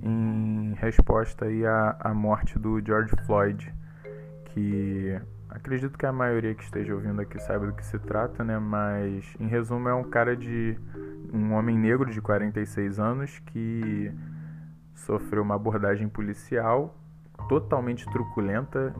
em 0.00 0.72
resposta 0.74 1.46
aí 1.46 1.66
à, 1.66 1.96
à 1.98 2.14
morte 2.14 2.56
do 2.56 2.80
George 2.84 3.12
Floyd, 3.26 3.74
que 4.46 5.20
acredito 5.50 5.98
que 5.98 6.06
a 6.06 6.12
maioria 6.12 6.54
que 6.54 6.62
esteja 6.62 6.94
ouvindo 6.94 7.20
aqui 7.20 7.40
saiba 7.40 7.66
do 7.66 7.72
que 7.72 7.84
se 7.84 7.98
trata, 7.98 8.44
né? 8.44 8.56
Mas 8.58 9.24
em 9.40 9.48
resumo 9.48 9.88
é 9.88 9.94
um 9.94 10.04
cara 10.04 10.36
de 10.36 10.78
um 11.32 11.52
homem 11.54 11.76
negro 11.76 12.08
de 12.08 12.20
46 12.20 13.00
anos 13.00 13.38
que 13.46 14.12
sofreu 14.94 15.42
uma 15.42 15.56
abordagem 15.56 16.08
policial 16.08 16.96
totalmente 17.48 18.06
truculenta, 18.10 18.94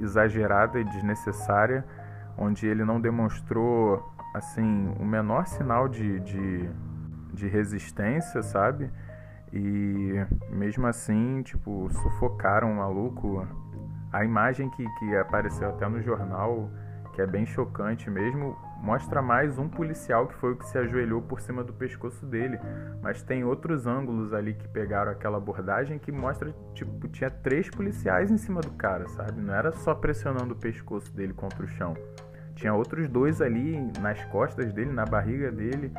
exagerada 0.00 0.80
e 0.80 0.84
desnecessária, 0.84 1.84
onde 2.36 2.66
ele 2.66 2.84
não 2.84 3.00
demonstrou 3.00 4.10
assim 4.34 4.94
o 4.98 5.04
menor 5.04 5.46
sinal 5.46 5.88
de, 5.88 6.20
de, 6.20 6.70
de 7.32 7.48
resistência, 7.48 8.42
sabe? 8.42 8.90
E 9.52 10.14
mesmo 10.50 10.86
assim, 10.86 11.42
tipo, 11.42 11.88
sufocaram 11.90 12.72
o 12.72 12.76
maluco. 12.76 13.46
A 14.12 14.24
imagem 14.24 14.70
que, 14.70 14.84
que 14.98 15.16
apareceu 15.16 15.68
até 15.68 15.88
no 15.88 16.00
jornal, 16.00 16.70
que 17.12 17.20
é 17.20 17.26
bem 17.26 17.44
chocante 17.46 18.08
mesmo, 18.08 18.56
mostra 18.80 19.20
mais 19.20 19.58
um 19.58 19.68
policial 19.68 20.26
que 20.26 20.34
foi 20.34 20.52
o 20.52 20.56
que 20.56 20.66
se 20.66 20.78
ajoelhou 20.78 21.20
por 21.20 21.40
cima 21.40 21.62
do 21.62 21.72
pescoço 21.72 22.24
dele. 22.26 22.58
Mas 23.02 23.22
tem 23.22 23.44
outros 23.44 23.86
ângulos 23.86 24.32
ali 24.32 24.54
que 24.54 24.68
pegaram 24.68 25.10
aquela 25.10 25.38
abordagem 25.38 25.98
que 25.98 26.12
mostra, 26.12 26.54
tipo, 26.74 27.08
tinha 27.08 27.30
três 27.30 27.68
policiais 27.68 28.30
em 28.30 28.38
cima 28.38 28.60
do 28.60 28.70
cara, 28.72 29.08
sabe? 29.08 29.40
Não 29.40 29.54
era 29.54 29.72
só 29.72 29.94
pressionando 29.94 30.54
o 30.54 30.56
pescoço 30.56 31.12
dele 31.14 31.32
contra 31.32 31.64
o 31.64 31.68
chão. 31.68 31.94
Tinha 32.60 32.74
outros 32.74 33.08
dois 33.08 33.40
ali 33.40 33.90
nas 34.02 34.22
costas 34.26 34.70
dele, 34.70 34.92
na 34.92 35.06
barriga 35.06 35.50
dele. 35.50 35.90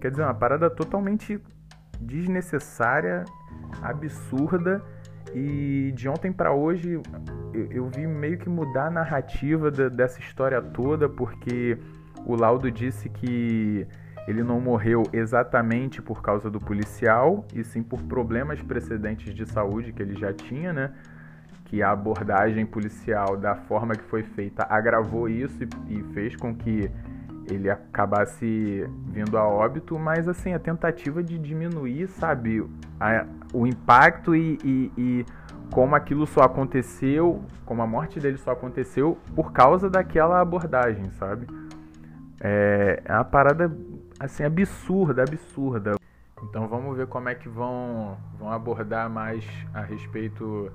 Quer 0.00 0.10
dizer, 0.10 0.22
uma 0.22 0.32
parada 0.32 0.70
totalmente 0.70 1.38
desnecessária, 2.00 3.26
absurda. 3.82 4.82
E 5.34 5.92
de 5.94 6.08
ontem 6.08 6.32
para 6.32 6.50
hoje 6.50 6.92
eu, 7.52 7.66
eu 7.70 7.90
vi 7.94 8.06
meio 8.06 8.38
que 8.38 8.48
mudar 8.48 8.86
a 8.86 8.90
narrativa 8.90 9.70
da- 9.70 9.90
dessa 9.90 10.18
história 10.18 10.62
toda, 10.62 11.10
porque 11.10 11.76
o 12.24 12.34
laudo 12.36 12.70
disse 12.70 13.10
que 13.10 13.86
ele 14.26 14.42
não 14.42 14.60
morreu 14.62 15.02
exatamente 15.12 16.00
por 16.00 16.22
causa 16.22 16.48
do 16.50 16.58
policial, 16.58 17.46
e 17.54 17.62
sim 17.62 17.82
por 17.82 18.00
problemas 18.04 18.62
precedentes 18.62 19.34
de 19.34 19.44
saúde 19.44 19.92
que 19.92 20.00
ele 20.00 20.18
já 20.18 20.32
tinha, 20.32 20.72
né? 20.72 20.92
Que 21.72 21.82
a 21.82 21.90
abordagem 21.90 22.66
policial, 22.66 23.34
da 23.34 23.54
forma 23.54 23.94
que 23.94 24.04
foi 24.04 24.22
feita, 24.22 24.66
agravou 24.68 25.26
isso 25.26 25.64
e, 25.64 25.98
e 25.98 26.02
fez 26.12 26.36
com 26.36 26.54
que 26.54 26.90
ele 27.50 27.70
acabasse 27.70 28.86
vindo 29.06 29.38
a 29.38 29.48
óbito, 29.48 29.98
mas 29.98 30.28
assim, 30.28 30.52
a 30.52 30.58
tentativa 30.58 31.22
de 31.22 31.38
diminuir, 31.38 32.08
sabe, 32.08 32.62
a, 33.00 33.24
o 33.54 33.66
impacto 33.66 34.36
e, 34.36 34.58
e, 34.62 34.92
e, 34.98 35.26
como 35.72 35.96
aquilo 35.96 36.26
só 36.26 36.42
aconteceu, 36.42 37.42
como 37.64 37.80
a 37.80 37.86
morte 37.86 38.20
dele 38.20 38.36
só 38.36 38.50
aconteceu 38.50 39.18
por 39.34 39.50
causa 39.50 39.88
daquela 39.88 40.42
abordagem, 40.42 41.10
sabe? 41.12 41.46
É, 42.38 43.00
é 43.02 43.14
uma 43.14 43.24
parada 43.24 43.74
assim 44.20 44.44
absurda, 44.44 45.22
absurda. 45.22 45.94
Então 46.42 46.68
vamos 46.68 46.98
ver 46.98 47.06
como 47.06 47.30
é 47.30 47.34
que 47.34 47.48
vão, 47.48 48.18
vão 48.38 48.52
abordar 48.52 49.08
mais 49.08 49.42
a 49.72 49.80
respeito 49.80 50.70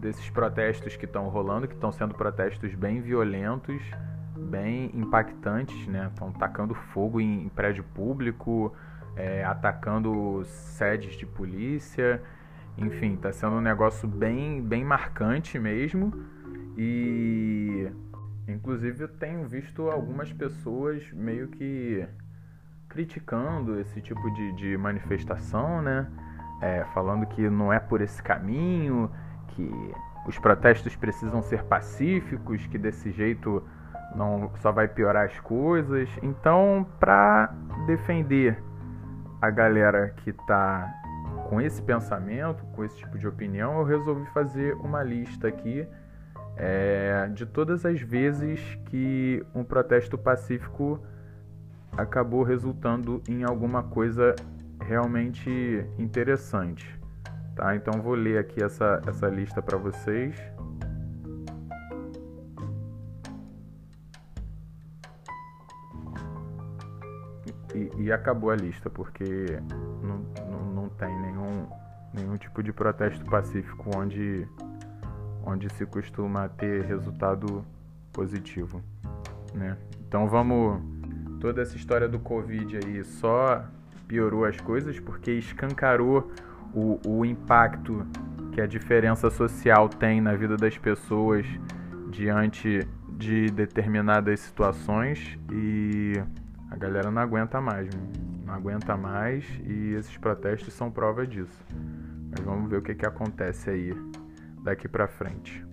desses 0.00 0.30
protestos 0.30 0.96
que 0.96 1.04
estão 1.04 1.28
rolando, 1.28 1.68
que 1.68 1.74
estão 1.74 1.92
sendo 1.92 2.14
protestos 2.14 2.74
bem 2.74 3.00
violentos 3.00 3.82
bem 4.38 4.90
impactantes, 4.94 5.86
né? 5.86 6.08
Estão 6.12 6.32
tacando 6.32 6.74
fogo 6.74 7.20
em, 7.20 7.48
prédio 7.48 7.84
público, 7.94 8.72
é, 9.16 9.44
atacando 9.44 10.42
sedes 10.44 11.16
de 11.16 11.26
polícia, 11.26 12.22
enfim, 12.76 13.14
está 13.14 13.32
sendo 13.32 13.56
um 13.56 13.60
negócio 13.60 14.08
bem, 14.08 14.62
bem 14.62 14.84
marcante 14.84 15.58
mesmo. 15.58 16.12
E 16.76 17.90
inclusive 18.46 19.04
eu 19.04 19.08
tenho 19.08 19.46
visto 19.46 19.90
algumas 19.90 20.32
pessoas 20.32 21.10
meio 21.12 21.48
que 21.48 22.06
criticando 22.88 23.78
esse 23.78 24.00
tipo 24.00 24.32
de, 24.32 24.52
de 24.52 24.76
manifestação, 24.76 25.82
né? 25.82 26.08
É, 26.60 26.84
falando 26.94 27.26
que 27.26 27.48
não 27.48 27.72
é 27.72 27.78
por 27.78 28.00
esse 28.00 28.20
caminho, 28.22 29.10
que 29.58 29.94
os 30.28 30.38
protestos 30.38 30.94
precisam 30.94 31.42
ser 31.42 31.64
pacíficos, 31.64 32.64
que 32.66 32.78
desse 32.78 33.10
jeito 33.10 33.62
não 34.14 34.52
só 34.60 34.70
vai 34.70 34.86
piorar 34.86 35.26
as 35.26 35.40
coisas. 35.40 36.08
Então, 36.22 36.86
para 37.00 37.52
defender 37.86 38.62
a 39.42 39.50
galera 39.50 40.14
que 40.18 40.32
tá 40.32 40.94
com 41.48 41.60
esse 41.60 41.82
pensamento, 41.82 42.64
com 42.66 42.84
esse 42.84 42.96
tipo 42.98 43.18
de 43.18 43.26
opinião, 43.26 43.78
eu 43.78 43.84
resolvi 43.84 44.26
fazer 44.30 44.74
uma 44.74 45.02
lista 45.02 45.48
aqui 45.48 45.86
é, 46.56 47.28
de 47.32 47.46
todas 47.46 47.84
as 47.84 48.00
vezes 48.00 48.60
que 48.86 49.44
um 49.54 49.64
protesto 49.64 50.16
pacífico 50.16 51.00
acabou 51.96 52.42
resultando 52.42 53.22
em 53.28 53.44
alguma 53.44 53.82
coisa 53.82 54.36
realmente 54.80 55.84
interessante. 55.98 56.97
Tá? 57.58 57.74
Então 57.74 58.00
vou 58.00 58.14
ler 58.14 58.38
aqui 58.38 58.62
essa, 58.62 59.02
essa 59.04 59.26
lista 59.26 59.60
para 59.60 59.76
vocês. 59.76 60.40
E, 67.74 67.90
e, 68.04 68.12
acabou 68.12 68.50
a 68.50 68.56
lista, 68.56 68.88
porque 68.88 69.60
não, 70.00 70.24
não, 70.48 70.72
não 70.72 70.88
tem 70.88 71.08
nenhum, 71.20 71.66
nenhum 72.14 72.36
tipo 72.36 72.62
de 72.62 72.72
protesto 72.72 73.24
pacífico 73.24 73.90
onde, 73.96 74.46
onde 75.44 75.68
se 75.74 75.84
costuma 75.84 76.48
ter 76.48 76.84
resultado 76.84 77.64
positivo. 78.12 78.80
Né? 79.52 79.76
Então 80.06 80.28
vamos. 80.28 80.80
Toda 81.40 81.62
essa 81.62 81.76
história 81.76 82.08
do 82.08 82.20
Covid 82.20 82.78
aí 82.84 83.04
só 83.04 83.64
piorou 84.06 84.44
as 84.44 84.60
coisas 84.60 84.98
porque 85.00 85.32
escancarou 85.32 86.32
o, 86.74 87.00
o 87.06 87.24
impacto 87.24 88.06
que 88.52 88.60
a 88.60 88.66
diferença 88.66 89.30
social 89.30 89.88
tem 89.88 90.20
na 90.20 90.34
vida 90.34 90.56
das 90.56 90.76
pessoas 90.76 91.46
diante 92.10 92.86
de 93.08 93.46
determinadas 93.50 94.40
situações 94.40 95.38
e 95.50 96.12
a 96.70 96.76
galera 96.76 97.10
não 97.10 97.22
aguenta 97.22 97.60
mais, 97.60 97.88
não 98.44 98.54
aguenta 98.54 98.96
mais 98.96 99.44
e 99.64 99.94
esses 99.94 100.16
protestos 100.16 100.72
são 100.74 100.90
prova 100.90 101.26
disso. 101.26 101.64
Mas 102.30 102.44
vamos 102.44 102.70
ver 102.70 102.78
o 102.78 102.82
que, 102.82 102.94
que 102.94 103.06
acontece 103.06 103.70
aí 103.70 103.92
daqui 104.62 104.86
para 104.86 105.08
frente. 105.08 105.64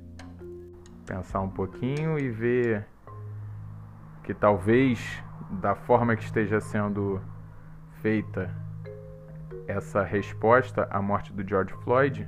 Pensar 1.06 1.42
um 1.42 1.50
pouquinho 1.50 2.18
e 2.18 2.30
ver 2.30 2.86
que 4.24 4.34
talvez 4.34 5.24
da 5.62 5.76
forma 5.76 6.16
que 6.16 6.24
esteja 6.24 6.60
sendo 6.60 7.22
feita 8.02 8.50
essa 9.68 10.04
resposta 10.04 10.88
à 10.90 11.02
morte 11.02 11.34
do 11.34 11.48
George 11.48 11.74
Floyd, 11.84 12.28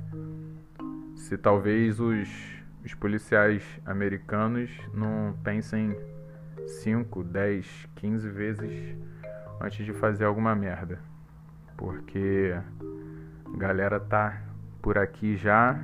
se 1.16 1.36
talvez 1.36 2.00
os, 2.00 2.28
os 2.84 2.94
policiais 2.94 3.62
americanos 3.84 4.70
não 4.92 5.34
pensem 5.42 5.96
5, 6.66 7.24
10, 7.24 7.88
15 7.96 8.28
vezes 8.28 8.96
antes 9.60 9.84
de 9.84 9.92
fazer 9.92 10.24
alguma 10.24 10.54
merda. 10.54 10.98
Porque 11.76 12.54
a 13.54 13.56
galera 13.56 13.98
tá 13.98 14.42
por 14.80 14.98
aqui 14.98 15.36
já. 15.36 15.78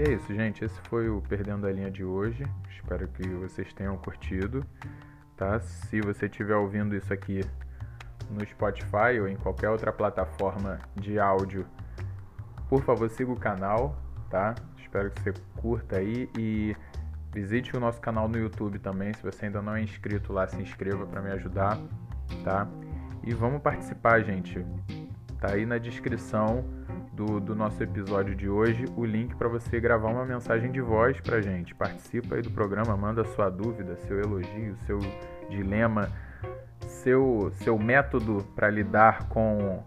E 0.00 0.02
é 0.02 0.12
isso, 0.14 0.34
gente. 0.34 0.64
Esse 0.64 0.80
foi 0.88 1.10
o 1.10 1.20
Perdendo 1.20 1.66
a 1.66 1.70
Linha 1.70 1.90
de 1.90 2.02
hoje. 2.02 2.42
Espero 2.70 3.06
que 3.08 3.28
vocês 3.28 3.70
tenham 3.74 3.98
curtido. 3.98 4.64
Tá? 5.36 5.60
Se 5.60 6.00
você 6.00 6.24
estiver 6.24 6.56
ouvindo 6.56 6.96
isso 6.96 7.12
aqui 7.12 7.42
no 8.30 8.42
Spotify 8.46 9.20
ou 9.20 9.28
em 9.28 9.36
qualquer 9.36 9.68
outra 9.68 9.92
plataforma 9.92 10.78
de 10.96 11.20
áudio, 11.20 11.66
por 12.66 12.82
favor 12.82 13.10
siga 13.10 13.30
o 13.30 13.38
canal, 13.38 13.94
tá? 14.30 14.54
Espero 14.78 15.10
que 15.10 15.20
você 15.20 15.34
curta 15.56 15.98
aí 15.98 16.30
e 16.38 16.74
visite 17.30 17.76
o 17.76 17.80
nosso 17.80 18.00
canal 18.00 18.26
no 18.26 18.38
YouTube 18.38 18.78
também. 18.78 19.12
Se 19.12 19.22
você 19.22 19.44
ainda 19.44 19.60
não 19.60 19.76
é 19.76 19.82
inscrito 19.82 20.32
lá, 20.32 20.46
se 20.46 20.56
inscreva 20.62 21.06
para 21.06 21.20
me 21.20 21.30
ajudar, 21.32 21.78
tá? 22.42 22.66
E 23.22 23.34
vamos 23.34 23.60
participar, 23.60 24.22
gente. 24.22 24.64
Tá 25.38 25.52
aí 25.52 25.66
na 25.66 25.76
descrição 25.76 26.64
do, 27.24 27.40
do 27.40 27.54
nosso 27.54 27.82
episódio 27.82 28.34
de 28.34 28.48
hoje 28.48 28.84
o 28.96 29.04
link 29.04 29.34
para 29.36 29.48
você 29.48 29.78
gravar 29.78 30.08
uma 30.08 30.24
mensagem 30.24 30.72
de 30.72 30.80
voz 30.80 31.20
pra 31.20 31.40
gente. 31.40 31.74
Participa 31.74 32.36
aí 32.36 32.42
do 32.42 32.50
programa, 32.50 32.96
manda 32.96 33.24
sua 33.24 33.50
dúvida, 33.50 33.96
seu 33.96 34.18
elogio, 34.20 34.74
seu 34.86 34.98
dilema 35.48 36.08
seu, 36.90 37.50
seu 37.62 37.78
método 37.78 38.44
para 38.54 38.68
lidar 38.70 39.28
com, 39.28 39.82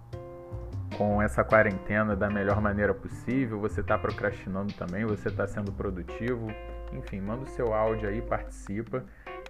com 0.97 1.21
essa 1.21 1.43
quarentena 1.43 2.15
da 2.15 2.29
melhor 2.29 2.61
maneira 2.61 2.93
possível. 2.93 3.59
Você 3.59 3.81
está 3.81 3.97
procrastinando 3.97 4.73
também, 4.73 5.05
você 5.05 5.29
está 5.29 5.47
sendo 5.47 5.71
produtivo. 5.71 6.47
Enfim, 6.91 7.19
manda 7.21 7.43
o 7.43 7.47
seu 7.47 7.73
áudio 7.73 8.09
aí, 8.09 8.21
participa. 8.21 9.03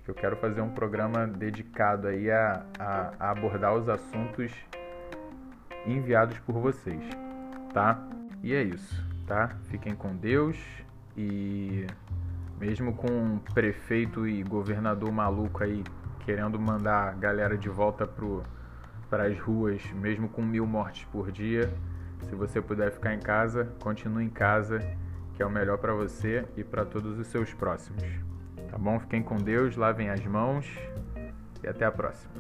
Que 0.03 0.11
eu 0.11 0.15
quero 0.15 0.35
fazer 0.35 0.61
um 0.61 0.69
programa 0.69 1.25
dedicado 1.25 2.07
aí 2.07 2.29
a, 2.29 2.65
a, 2.77 3.13
a 3.19 3.31
abordar 3.31 3.73
os 3.73 3.87
assuntos 3.87 4.51
enviados 5.85 6.37
por 6.39 6.55
vocês, 6.55 7.01
tá? 7.73 8.07
E 8.41 8.53
é 8.53 8.61
isso, 8.61 9.03
tá? 9.25 9.49
Fiquem 9.69 9.95
com 9.95 10.15
Deus 10.15 10.57
e 11.17 11.87
mesmo 12.59 12.93
com 12.93 13.07
um 13.07 13.39
prefeito 13.39 14.27
e 14.27 14.43
governador 14.43 15.11
maluco 15.11 15.63
aí 15.63 15.83
querendo 16.19 16.59
mandar 16.59 17.09
a 17.09 17.11
galera 17.11 17.57
de 17.57 17.69
volta 17.69 18.07
para 19.09 19.23
as 19.23 19.39
ruas, 19.39 19.81
mesmo 19.93 20.29
com 20.29 20.41
mil 20.41 20.65
mortes 20.65 21.05
por 21.05 21.31
dia. 21.31 21.73
Se 22.21 22.35
você 22.35 22.61
puder 22.61 22.91
ficar 22.91 23.13
em 23.13 23.19
casa, 23.19 23.69
continue 23.81 24.23
em 24.23 24.29
casa, 24.29 24.79
que 25.33 25.43
é 25.43 25.45
o 25.45 25.49
melhor 25.49 25.77
para 25.77 25.93
você 25.93 26.45
e 26.55 26.63
para 26.63 26.85
todos 26.85 27.19
os 27.19 27.27
seus 27.27 27.53
próximos. 27.53 28.03
Tá 28.69 28.77
bom? 28.77 28.99
Fiquem 28.99 29.21
com 29.21 29.35
Deus, 29.35 29.75
lavem 29.75 30.09
as 30.09 30.25
mãos 30.25 30.65
e 31.61 31.67
até 31.67 31.85
a 31.85 31.91
próxima. 31.91 32.33